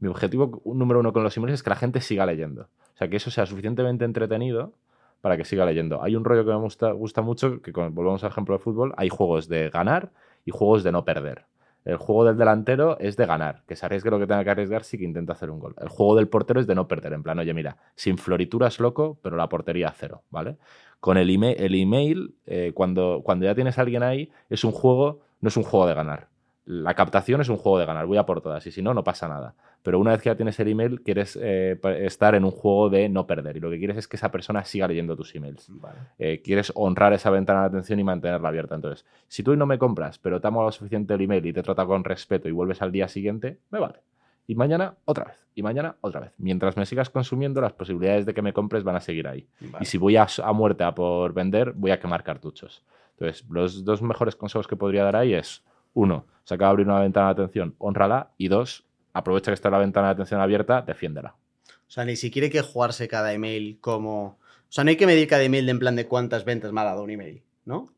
[0.00, 2.62] Mi objetivo número uno con los emails es que la gente siga leyendo.
[2.62, 4.72] O sea, que eso sea suficientemente entretenido
[5.20, 6.02] para que siga leyendo.
[6.02, 8.94] Hay un rollo que me gusta, gusta mucho, que con- volvemos al ejemplo de fútbol,
[8.96, 10.10] hay juegos de ganar
[10.44, 11.44] y juegos de no perder.
[11.88, 14.84] El juego del delantero es de ganar, que se arriesgue lo que tenga que arriesgar
[14.84, 15.74] sí que intenta hacer un gol.
[15.80, 19.18] El juego del portero es de no perder, en plan, oye, mira, sin florituras loco,
[19.22, 20.58] pero la portería cero, ¿vale?
[21.00, 24.72] Con el email, el email eh, cuando, cuando ya tienes a alguien ahí, es un
[24.72, 26.28] juego, no es un juego de ganar.
[26.70, 29.02] La captación es un juego de ganar, voy a por todas, y si no, no
[29.02, 29.54] pasa nada.
[29.82, 33.08] Pero una vez que ya tienes el email, quieres eh, estar en un juego de
[33.08, 35.98] no perder, y lo que quieres es que esa persona siga leyendo tus emails Vale.
[36.18, 38.74] eh, quieres honrar esa ventana de atención y mantenerla abierta.
[38.74, 41.54] Entonces, si tú hoy no me compras, pero te amo lo suficiente el email y
[41.54, 44.00] te trata con respeto y vuelves al día siguiente, me vale.
[44.46, 45.46] Y mañana otra vez.
[45.54, 46.32] Y mañana otra vez.
[46.36, 49.48] Mientras me sigas consumiendo, las posibilidades de que me compres van a seguir ahí.
[49.60, 49.78] Vale.
[49.80, 52.84] Y si voy a, a muerte a por vender, voy a quemar cartuchos.
[53.12, 55.64] Entonces, los dos mejores consejos que podría dar ahí es,
[55.98, 58.30] uno, se acaba de abrir una ventana de atención, honrala.
[58.38, 61.34] Y dos, aprovecha que está la ventana de atención abierta, defiéndela.
[61.68, 64.24] O sea, ni siquiera hay que jugarse cada email como.
[64.26, 66.80] O sea, no hay que medir cada email de en plan de cuántas ventas me
[66.80, 67.88] ha dado un email, ¿no?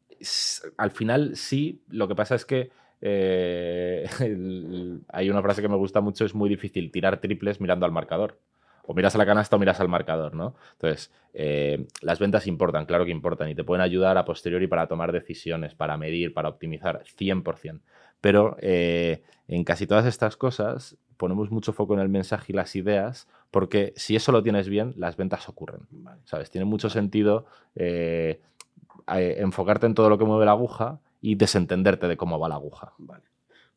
[0.77, 2.71] Al final sí, lo que pasa es que
[3.01, 7.87] eh, el- hay una frase que me gusta mucho, es muy difícil tirar triples mirando
[7.87, 8.39] al marcador.
[8.91, 10.57] O miras a la canasta o miras al marcador, ¿no?
[10.73, 14.89] Entonces, eh, las ventas importan, claro que importan, y te pueden ayudar a posteriori para
[14.89, 17.83] tomar decisiones, para medir, para optimizar, 100%.
[18.21, 22.75] Pero eh, en casi todas estas cosas ponemos mucho foco en el mensaje y las
[22.75, 25.83] ideas, porque si eso lo tienes bien, las ventas ocurren.
[26.25, 26.51] ¿Sabes?
[26.51, 28.41] Tiene mucho sentido eh,
[29.07, 32.93] enfocarte en todo lo que mueve la aguja y desentenderte de cómo va la aguja.
[32.99, 33.30] Vale.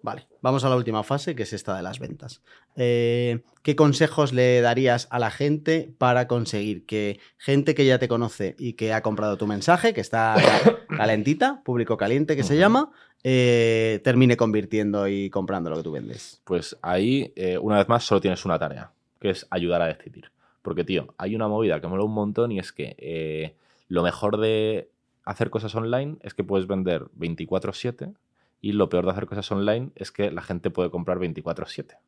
[0.03, 2.41] Vale, vamos a la última fase, que es esta de las ventas.
[2.75, 8.09] Eh, ¿Qué consejos le darías a la gente para conseguir que gente que ya te
[8.09, 10.35] conoce y que ha comprado tu mensaje, que está
[10.97, 12.91] calentita, público caliente que se llama,
[13.23, 16.41] eh, termine convirtiendo y comprando lo que tú vendes?
[16.43, 18.91] Pues ahí, eh, una vez más, solo tienes una tarea,
[19.21, 20.31] que es ayudar a decidir.
[20.61, 23.55] Porque, tío, hay una movida que mola un montón y es que
[23.87, 24.89] lo mejor de
[25.23, 28.13] hacer cosas online es que puedes vender 24/7
[28.63, 31.99] y lo peor de hacer cosas online es que la gente puede comprar 24/7.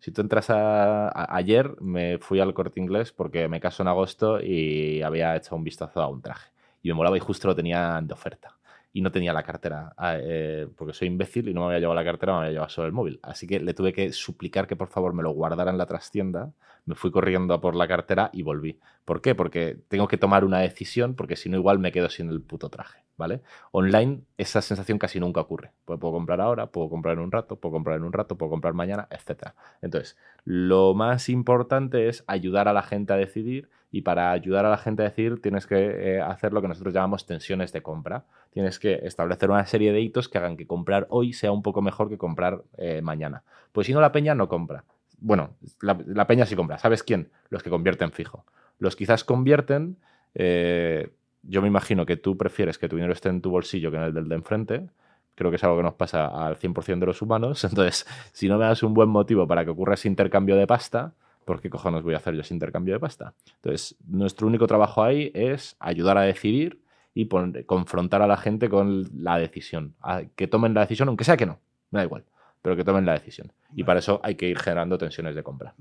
[0.00, 4.40] Si tú entras a, Ayer me fui al corte inglés porque me caso en agosto
[4.42, 6.50] y había hecho un vistazo a un traje.
[6.82, 8.56] Y me molaba y justo lo tenía de oferta.
[8.92, 11.94] Y no tenía la cartera, ah, eh, porque soy imbécil y no me había llevado
[11.94, 13.20] la cartera, me había llevado solo el móvil.
[13.22, 16.52] Así que le tuve que suplicar que por favor me lo guardara en la trastienda
[16.84, 18.78] me fui corriendo a por la cartera y volví.
[19.04, 19.34] ¿Por qué?
[19.34, 22.68] Porque tengo que tomar una decisión, porque si no, igual me quedo sin el puto
[22.68, 23.42] traje, ¿vale?
[23.72, 25.72] Online, esa sensación casi nunca ocurre.
[25.84, 28.50] Pues puedo comprar ahora, puedo comprar en un rato, puedo comprar en un rato, puedo
[28.50, 29.52] comprar mañana, etc.
[29.82, 34.70] Entonces, lo más importante es ayudar a la gente a decidir y para ayudar a
[34.70, 38.24] la gente a decidir tienes que eh, hacer lo que nosotros llamamos tensiones de compra.
[38.50, 41.82] Tienes que establecer una serie de hitos que hagan que comprar hoy sea un poco
[41.82, 43.42] mejor que comprar eh, mañana.
[43.72, 44.84] Pues si no, la peña no compra
[45.20, 46.78] bueno, la, peña sí compra.
[46.78, 47.30] ¿Sabes quién?
[47.50, 48.44] Los que convierten fijo.
[48.78, 49.98] Los quizás convierten,
[50.34, 51.12] eh,
[51.42, 54.02] yo me imagino que tú prefieres que tu dinero esté en tu bolsillo que en
[54.04, 54.90] el del de enfrente.
[55.34, 57.64] Creo que es algo que nos pasa al 100% de los humanos.
[57.68, 61.12] Entonces, si no me das un buen motivo para que ocurra ese intercambio de pasta,
[61.44, 63.34] ¿por qué cojones voy a hacer yo ese intercambio de pasta?
[63.56, 66.82] Entonces, nuestro único trabajo ahí es ayudar a decidir
[67.14, 67.28] y
[67.64, 69.94] confrontar a la gente con la decisión.
[70.36, 71.58] que tomen la decisión, aunque sea que no.
[71.90, 72.24] Me da igual
[72.62, 73.52] pero que tomen la decisión.
[73.74, 75.74] Y para eso hay que ir generando tensiones de compra.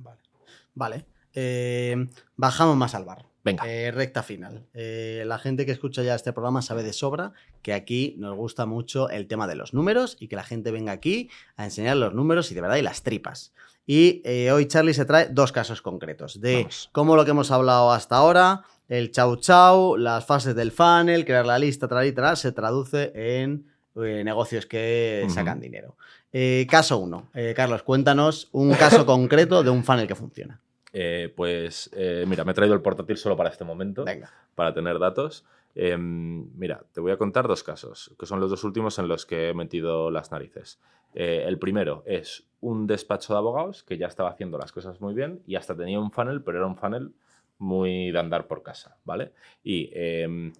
[0.75, 1.05] Vale.
[1.33, 3.25] Eh, bajamos más al bar.
[3.43, 3.63] Venga.
[3.67, 4.65] Eh, recta final.
[4.73, 8.65] Eh, la gente que escucha ya este programa sabe de sobra que aquí nos gusta
[8.65, 12.13] mucho el tema de los números y que la gente venga aquí a enseñar los
[12.13, 13.53] números y de verdad y las tripas.
[13.91, 18.17] Y hoy Charlie se trae dos casos concretos de cómo lo que hemos hablado hasta
[18.17, 23.65] ahora, el chau chau, las fases del funnel, crear la lista, tra, se traduce en
[23.95, 25.95] negocios que sacan dinero.
[26.31, 27.29] Eh, caso 1.
[27.33, 30.61] Eh, Carlos, cuéntanos un caso concreto de un funnel que funciona.
[30.93, 31.89] Eh, pues
[32.27, 34.05] mira, me he traído el portátil solo para este momento,
[34.53, 35.45] para tener datos.
[35.75, 39.25] Em, mira, te voy a contar dos casos, que son los dos últimos en los
[39.25, 40.79] que he metido las narices.
[41.13, 45.41] El primero es un despacho de abogados que ya estaba haciendo las cosas muy bien
[45.47, 47.13] y hasta tenía un funnel, pero era un funnel
[47.57, 49.33] muy de andar por casa, ¿vale?
[49.63, 50.53] Y em,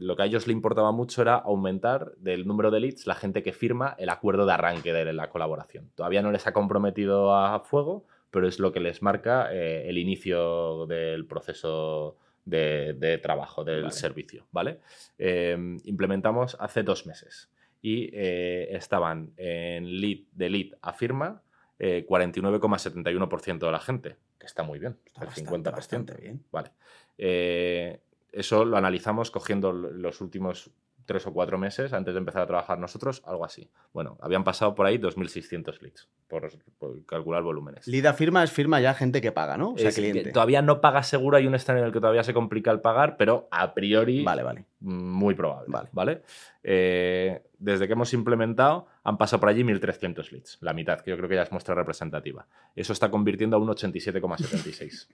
[0.00, 3.42] lo que a ellos le importaba mucho era aumentar del número de leads la gente
[3.42, 5.90] que firma el acuerdo de arranque de la colaboración.
[5.94, 9.98] Todavía no les ha comprometido a fuego, pero es lo que les marca eh, el
[9.98, 14.46] inicio del proceso de, trabajo, del servicio.
[14.50, 14.80] ¿vale?
[15.18, 17.48] Eh, implementamos hace dos meses
[17.84, 21.42] y eh, estaban en lead, de lead a firma
[21.78, 25.72] 49,71% de la gente, que está muy bien, está el 50%.
[25.72, 26.42] Bastante bien.
[26.50, 26.70] Vale
[28.34, 30.70] eso lo analizamos cogiendo los últimos
[31.04, 33.70] tres o cuatro meses antes de empezar a trabajar nosotros, algo así.
[33.92, 36.50] Bueno, habían pasado por ahí 2.600 leads por,
[37.06, 37.86] calcular volúmenes.
[37.86, 39.72] Lead a firma es firma ya gente que paga, ¿no?
[39.72, 40.32] O sea, cliente.
[40.32, 43.16] todavía no paga seguro, hay un escenario en el que todavía se complica el pagar,
[43.16, 44.64] pero a priori vale, vale.
[44.80, 45.66] muy probable.
[45.68, 45.88] Vale.
[45.92, 46.22] ¿vale?
[46.62, 51.16] Eh, desde que hemos implementado han pasado por allí 1.300 leads, la mitad, que yo
[51.16, 52.46] creo que ya es muestra representativa.
[52.74, 55.08] Eso está convirtiendo a un 87,76.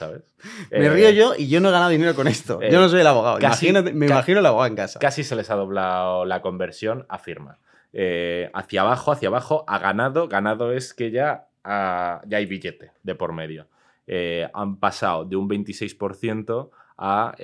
[0.00, 0.22] ¿Sabes?
[0.70, 2.58] Me río eh, yo y yo no he ganado dinero con esto.
[2.62, 3.38] yo no soy el abogado.
[3.38, 4.98] me imagino el abogado en casa.
[4.98, 7.58] Casi se les ha doblado la conversión a firma.
[7.92, 10.26] Eh, hacia abajo, hacia abajo, ha ganado.
[10.26, 13.66] Ganado es que ya, ya hay billete de por medio.
[14.06, 17.34] Eh, han pasado de un 26% a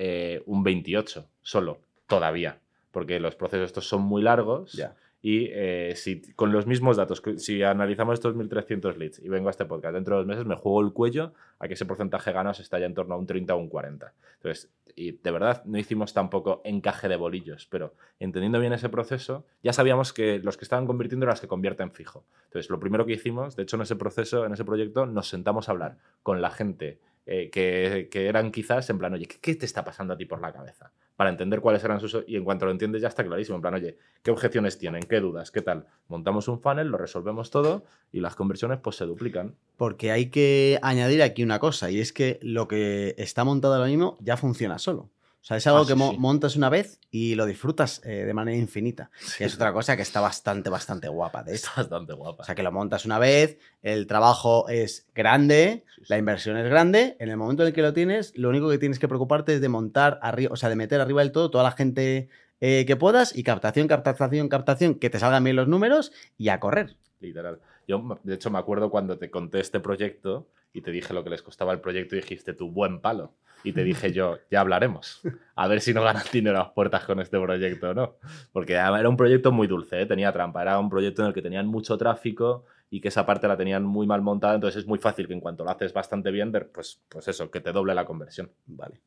[0.45, 2.57] un 28% solo, todavía.
[2.89, 4.73] Porque los procesos estos son muy largos.
[4.73, 4.95] Ya.
[5.21, 9.51] Y eh, si con los mismos datos, si analizamos estos 1.300 leads y vengo a
[9.51, 12.59] este podcast dentro de dos meses, me juego el cuello a que ese porcentaje ganas
[12.59, 14.13] está ya en torno a un 30 o un 40.
[14.35, 19.45] Entonces, y de verdad no hicimos tampoco encaje de bolillos, pero entendiendo bien ese proceso,
[19.63, 22.25] ya sabíamos que los que estaban convirtiendo eran los que convierten fijo.
[22.45, 25.67] Entonces, lo primero que hicimos, de hecho, en ese proceso, en ese proyecto, nos sentamos
[25.67, 29.55] a hablar con la gente eh, que, que eran quizás en plan, oye, ¿qué, qué
[29.55, 30.91] te está pasando a ti por la cabeza?
[31.17, 32.23] Para entender cuáles eran sus...
[32.27, 35.01] Y en cuanto lo entiendes ya está clarísimo, en plan, oye, ¿qué objeciones tienen?
[35.01, 35.51] ¿Qué dudas?
[35.51, 35.87] ¿Qué tal?
[36.07, 39.55] Montamos un funnel, lo resolvemos todo y las conversiones pues se duplican.
[39.75, 43.87] Porque hay que añadir aquí una cosa, y es que lo que está montado ahora
[43.87, 45.09] mismo ya funciona solo.
[45.47, 46.17] O sea, es algo Ah, sí, que mo- sí.
[46.17, 49.09] montas una vez y lo disfrutas eh, de manera infinita.
[49.17, 49.43] Sí.
[49.43, 52.43] Y es otra cosa que está bastante, bastante guapa de Está bastante guapa.
[52.43, 57.15] O sea, que lo montas una vez, el trabajo es grande, la inversión es grande.
[57.19, 59.61] En el momento en el que lo tienes, lo único que tienes que preocuparte es
[59.61, 62.27] de montar arriba, o sea, de meter arriba del todo toda la gente
[62.59, 66.59] eh, que puedas y captación, captación, captación, que te salgan bien los números y a
[66.59, 66.97] correr.
[67.21, 67.59] Literal.
[67.87, 71.29] Yo, de hecho, me acuerdo cuando te conté este proyecto y te dije lo que
[71.29, 73.33] les costaba el proyecto y dijiste tu buen palo.
[73.63, 75.21] Y te dije yo, ya hablaremos.
[75.55, 78.17] A ver si no ganas dinero a las puertas con este proyecto o no.
[78.51, 80.05] Porque era un proyecto muy dulce, ¿eh?
[80.05, 80.61] tenía trampa.
[80.61, 83.83] Era un proyecto en el que tenían mucho tráfico y que esa parte la tenían
[83.83, 84.55] muy mal montada.
[84.55, 87.61] Entonces es muy fácil que en cuanto lo haces bastante bien, pues, pues eso, que
[87.61, 88.51] te doble la conversión.
[88.65, 88.99] Vale.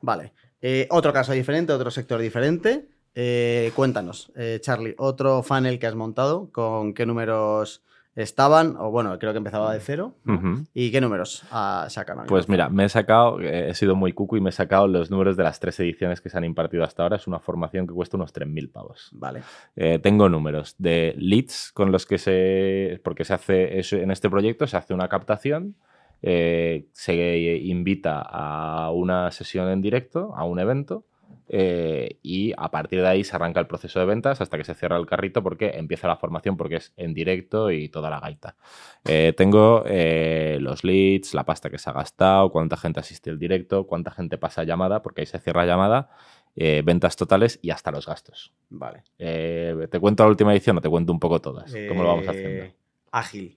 [0.00, 0.32] Vale.
[0.62, 2.88] Eh, otro caso diferente, otro sector diferente.
[3.14, 7.82] Eh, cuéntanos, Charlie, otro funnel que has montado, ¿con qué números
[8.22, 8.76] estaban?
[8.78, 10.14] O bueno, creo que empezaba de cero.
[10.24, 10.34] ¿no?
[10.34, 10.64] Ujú.
[10.74, 12.26] ¿Y qué números ah, sacan?
[12.26, 15.10] Pues mira, me he sacado, eh, he sido muy cucu y me he sacado los
[15.10, 17.16] números de las tres ediciones que se han impartido hasta ahora.
[17.16, 19.08] Es una formación que cuesta unos 3.000 pavos.
[19.12, 19.42] Vale.
[19.76, 23.00] Eh, tengo números de leads con los que se.
[23.04, 23.78] Porque se hace.
[23.78, 25.76] eso- en este proyecto se hace una captación.
[26.20, 27.14] eh, se
[27.58, 31.04] invita a una sesión en directo, a un evento.
[31.48, 34.74] Eh, y a partir de ahí se arranca el proceso de ventas hasta que se
[34.74, 38.56] cierra el carrito porque empieza la formación porque es en directo y toda la gaita.
[39.04, 43.38] Eh, tengo eh, los leads, la pasta que se ha gastado, cuánta gente asiste al
[43.38, 46.10] directo, cuánta gente pasa llamada, porque ahí se cierra llamada,
[46.54, 48.52] ventas totales y hasta los gastos.
[48.68, 49.04] Vale.
[49.16, 51.72] ¿Te cuento la última edición o te cuento un poco todas?
[51.88, 52.74] ¿Cómo lo vamos haciendo?
[53.12, 53.56] Ágil.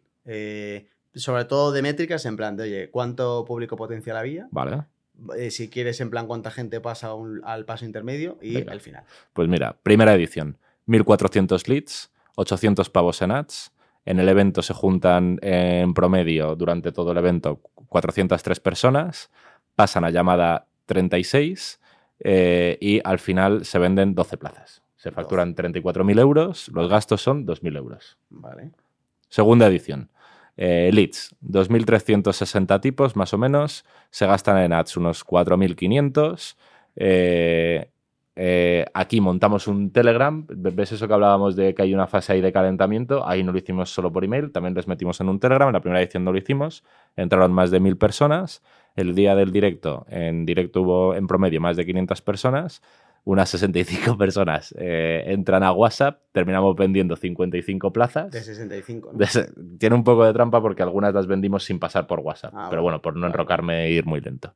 [1.14, 4.48] Sobre todo de métricas en plan de, oye, ¿cuánto público potencial había?
[4.52, 4.84] Vale.
[5.38, 8.72] Eh, si quieres, en plan, cuánta gente pasa un- al paso intermedio y Venga.
[8.72, 9.03] al final.
[9.34, 10.57] Pues mira, primera edición,
[10.88, 13.72] 1400 leads, 800 pavos en ads.
[14.05, 19.30] En el evento se juntan en promedio durante todo el evento 403 personas,
[19.76, 21.80] pasan a llamada 36
[22.20, 24.82] eh, y al final se venden 12 plazas.
[24.95, 28.18] Se facturan 34.000 euros, los gastos son 2.000 euros.
[28.30, 28.72] Vale.
[29.30, 30.09] Segunda edición.
[30.64, 33.84] Eh, leads, 2.360 tipos más o menos.
[34.12, 36.55] Se gastan en ads unos 4.500.
[36.97, 37.89] Eh,
[38.36, 40.45] eh, aquí montamos un Telegram.
[40.47, 43.28] ¿Ves eso que hablábamos de que hay una fase ahí de calentamiento?
[43.28, 45.68] Ahí no lo hicimos solo por email, también les metimos en un Telegram.
[45.68, 46.84] En la primera edición no lo hicimos.
[47.16, 48.62] Entraron más de 1.000 personas.
[48.95, 52.84] El día del directo, en directo hubo en promedio más de 500 personas.
[53.24, 56.22] Unas 65 personas eh, entran a WhatsApp.
[56.32, 58.32] Terminamos vendiendo 55 plazas.
[58.32, 59.12] De 65.
[59.14, 59.18] ¿no?
[59.18, 59.28] De
[59.78, 62.54] Tiene un poco de trampa porque algunas las vendimos sin pasar por WhatsApp.
[62.56, 64.56] Ah, pero bueno, por no enrocarme e ir muy lento.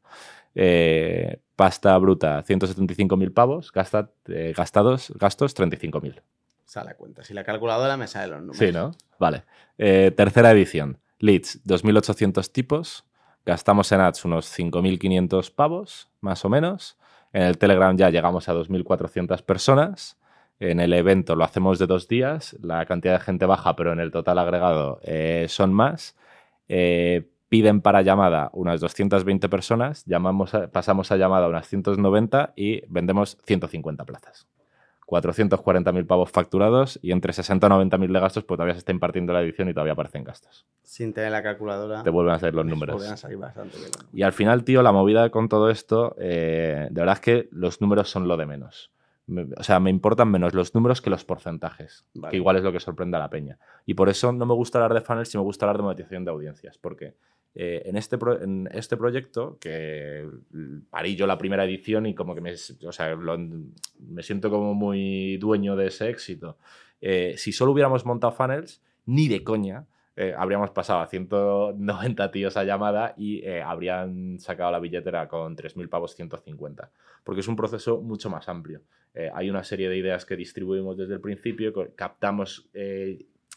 [0.55, 3.71] Eh, pasta bruta, 175.000 pavos.
[3.71, 6.21] Gasta, eh, gastados, gastos, 35.000.
[6.65, 7.23] Sale a cuenta.
[7.23, 8.57] Si la calculadora me sale los números.
[8.57, 8.91] Sí, ¿no?
[9.19, 9.43] Vale.
[9.77, 10.97] Eh, tercera edición.
[11.19, 13.05] Leads, 2.800 tipos.
[13.45, 16.97] Gastamos en ads unos 5.500 pavos, más o menos.
[17.35, 20.17] En el Telegram ya llegamos a 2.400 personas.
[20.59, 22.55] En el evento lo hacemos de dos días.
[22.61, 26.15] La cantidad de gente baja, pero en el total agregado eh, son más.
[26.69, 30.05] Eh, piden para llamada unas 220 personas.
[30.05, 34.47] Llamamos a- pasamos a llamada unas 190 y vendemos 150 plazas.
[35.05, 39.33] 440.000 pavos facturados y entre 60 y 90.000 de gastos, pues todavía se está impartiendo
[39.33, 40.65] la edición y todavía aparecen gastos.
[40.83, 42.03] Sin tener la calculadora.
[42.03, 42.95] Te vuelven a salir los me números.
[42.95, 43.89] Podrían salir bastante bien.
[44.13, 47.81] Y al final, tío, la movida con todo esto, eh, de verdad es que los
[47.81, 48.91] números son lo de menos.
[49.27, 52.31] Me- o sea, me importan menos los números que los porcentajes, Vale.
[52.31, 53.57] que igual es lo que sorprende a la peña.
[53.85, 56.25] Y por eso no me gusta hablar de funnels, sino me gusta hablar de monetización
[56.25, 57.15] de audiencias, porque
[57.55, 60.27] eh, en, este en este proyecto, que
[60.89, 65.37] parí yo la primera edición y como que me, o sea, me siento como muy
[65.37, 66.57] dueño de ese éxito,
[67.01, 69.85] eh, si solo hubiéramos montado funnels, ni de coña
[70.15, 75.55] eh, habríamos pasado a 190 tíos a llamada y eh, habrían sacado la billetera con
[75.55, 76.89] 3.000 pavos 150.
[77.23, 78.81] Porque es un proceso mucho más amplio.
[79.33, 82.69] Hay una serie de ideas que distribuimos desde el principio, captamos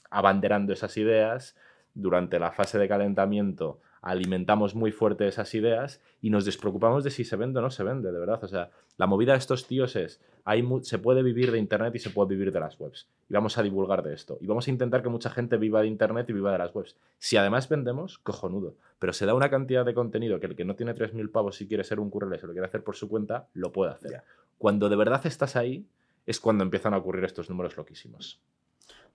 [0.08, 1.56] abanderando esas ideas.
[1.94, 7.24] Durante la fase de calentamiento alimentamos muy fuerte esas ideas y nos despreocupamos de si
[7.24, 8.42] se vende o no se vende, de verdad.
[8.42, 11.98] O sea, la movida de estos tíos es, hay se puede vivir de Internet y
[11.98, 13.06] se puede vivir de las webs.
[13.28, 14.38] Y vamos a divulgar de esto.
[14.40, 16.96] Y vamos a intentar que mucha gente viva de Internet y viva de las webs.
[17.18, 18.76] Si además vendemos, cojonudo.
[18.98, 21.68] Pero se da una cantidad de contenido que el que no tiene 3.000 pavos si
[21.68, 24.22] quiere ser un currele se lo quiere hacer por su cuenta, lo puede hacer.
[24.56, 25.86] Cuando de verdad estás ahí,
[26.24, 28.40] es cuando empiezan a ocurrir estos números loquísimos.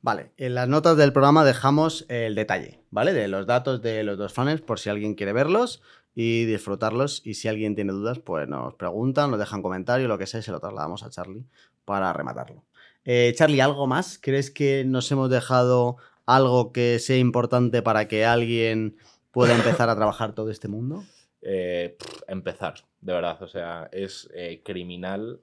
[0.03, 3.13] Vale, en las notas del programa dejamos el detalle, ¿vale?
[3.13, 5.81] De los datos de los dos funnels por si alguien quiere verlos.
[6.13, 7.25] y disfrutarlos.
[7.25, 10.43] Y si alguien tiene dudas, pues nos preguntan, nos dejan comentario, lo que sea, y
[10.43, 11.45] se lo trasladamos a Charlie
[11.85, 12.65] para rematarlo.
[13.05, 14.19] Eh, Charlie, ¿algo más?
[14.21, 15.95] ¿Crees que nos hemos dejado
[16.25, 18.97] algo que sea importante para que alguien
[19.31, 21.03] pueda empezar a trabajar todo este mundo?
[21.41, 21.97] Eh,
[22.27, 23.41] empezar, de verdad.
[23.41, 25.39] O sea, es eh, criminal.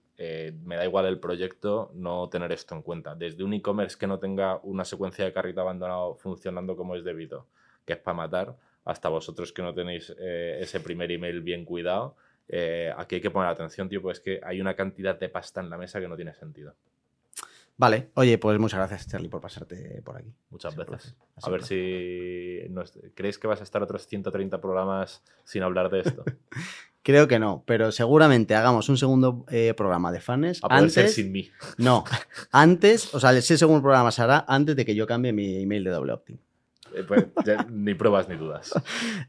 [0.64, 3.14] Me da igual el proyecto no tener esto en cuenta.
[3.14, 7.47] Desde un e-commerce que no tenga una secuencia de carrito abandonado funcionando como es debido,
[7.87, 12.16] que es para matar, hasta vosotros que no tenéis ese primer email bien cuidado.
[12.97, 15.71] aquí hay que poner atención, tío, pues es que hay una cantidad de pasta en
[15.71, 16.75] la mesa que no tiene sentido.
[17.81, 20.31] Vale, oye, pues muchas gracias, Charlie, por pasarte por aquí.
[20.51, 21.16] Muchas veces.
[21.43, 22.61] A ver si.
[23.14, 26.23] ¿Creéis que vas a estar otros 130 programas sin hablar de esto?
[27.03, 30.59] Creo que no, pero seguramente hagamos un segundo eh, programa de fans.
[30.63, 31.49] A poder antes, ser sin mí.
[31.79, 32.05] No,
[32.53, 35.85] antes, o sea, ese segundo programa se hará antes de que yo cambie mi email
[35.85, 36.31] de doble opt
[36.95, 37.26] eh, pues,
[37.70, 38.72] ni pruebas ni dudas.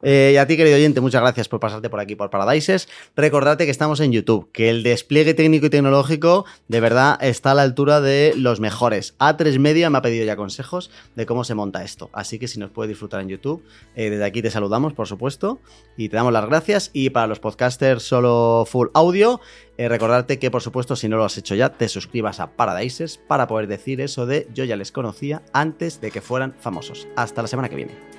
[0.02, 2.88] Eh, y a ti, querido oyente, muchas gracias por pasarte por aquí por Paradises.
[3.16, 7.56] Recordate que estamos en YouTube, que el despliegue técnico y tecnológico de verdad está a
[7.56, 9.16] la altura de los mejores.
[9.20, 12.10] A3 Media me ha pedido ya consejos de cómo se monta esto.
[12.14, 13.64] Así que si nos puedes disfrutar en YouTube,
[13.96, 15.60] eh, desde aquí te saludamos, por supuesto,
[15.98, 16.92] y te damos las gracias.
[16.94, 19.42] Y para los podcasters solo full audio,
[19.82, 23.18] eh, recordarte que, por supuesto, si no lo has hecho ya, te suscribas a Paradises
[23.18, 27.08] para poder decir eso de yo ya les conocía antes de que fueran famosos.
[27.16, 28.11] Hasta la semana que viene.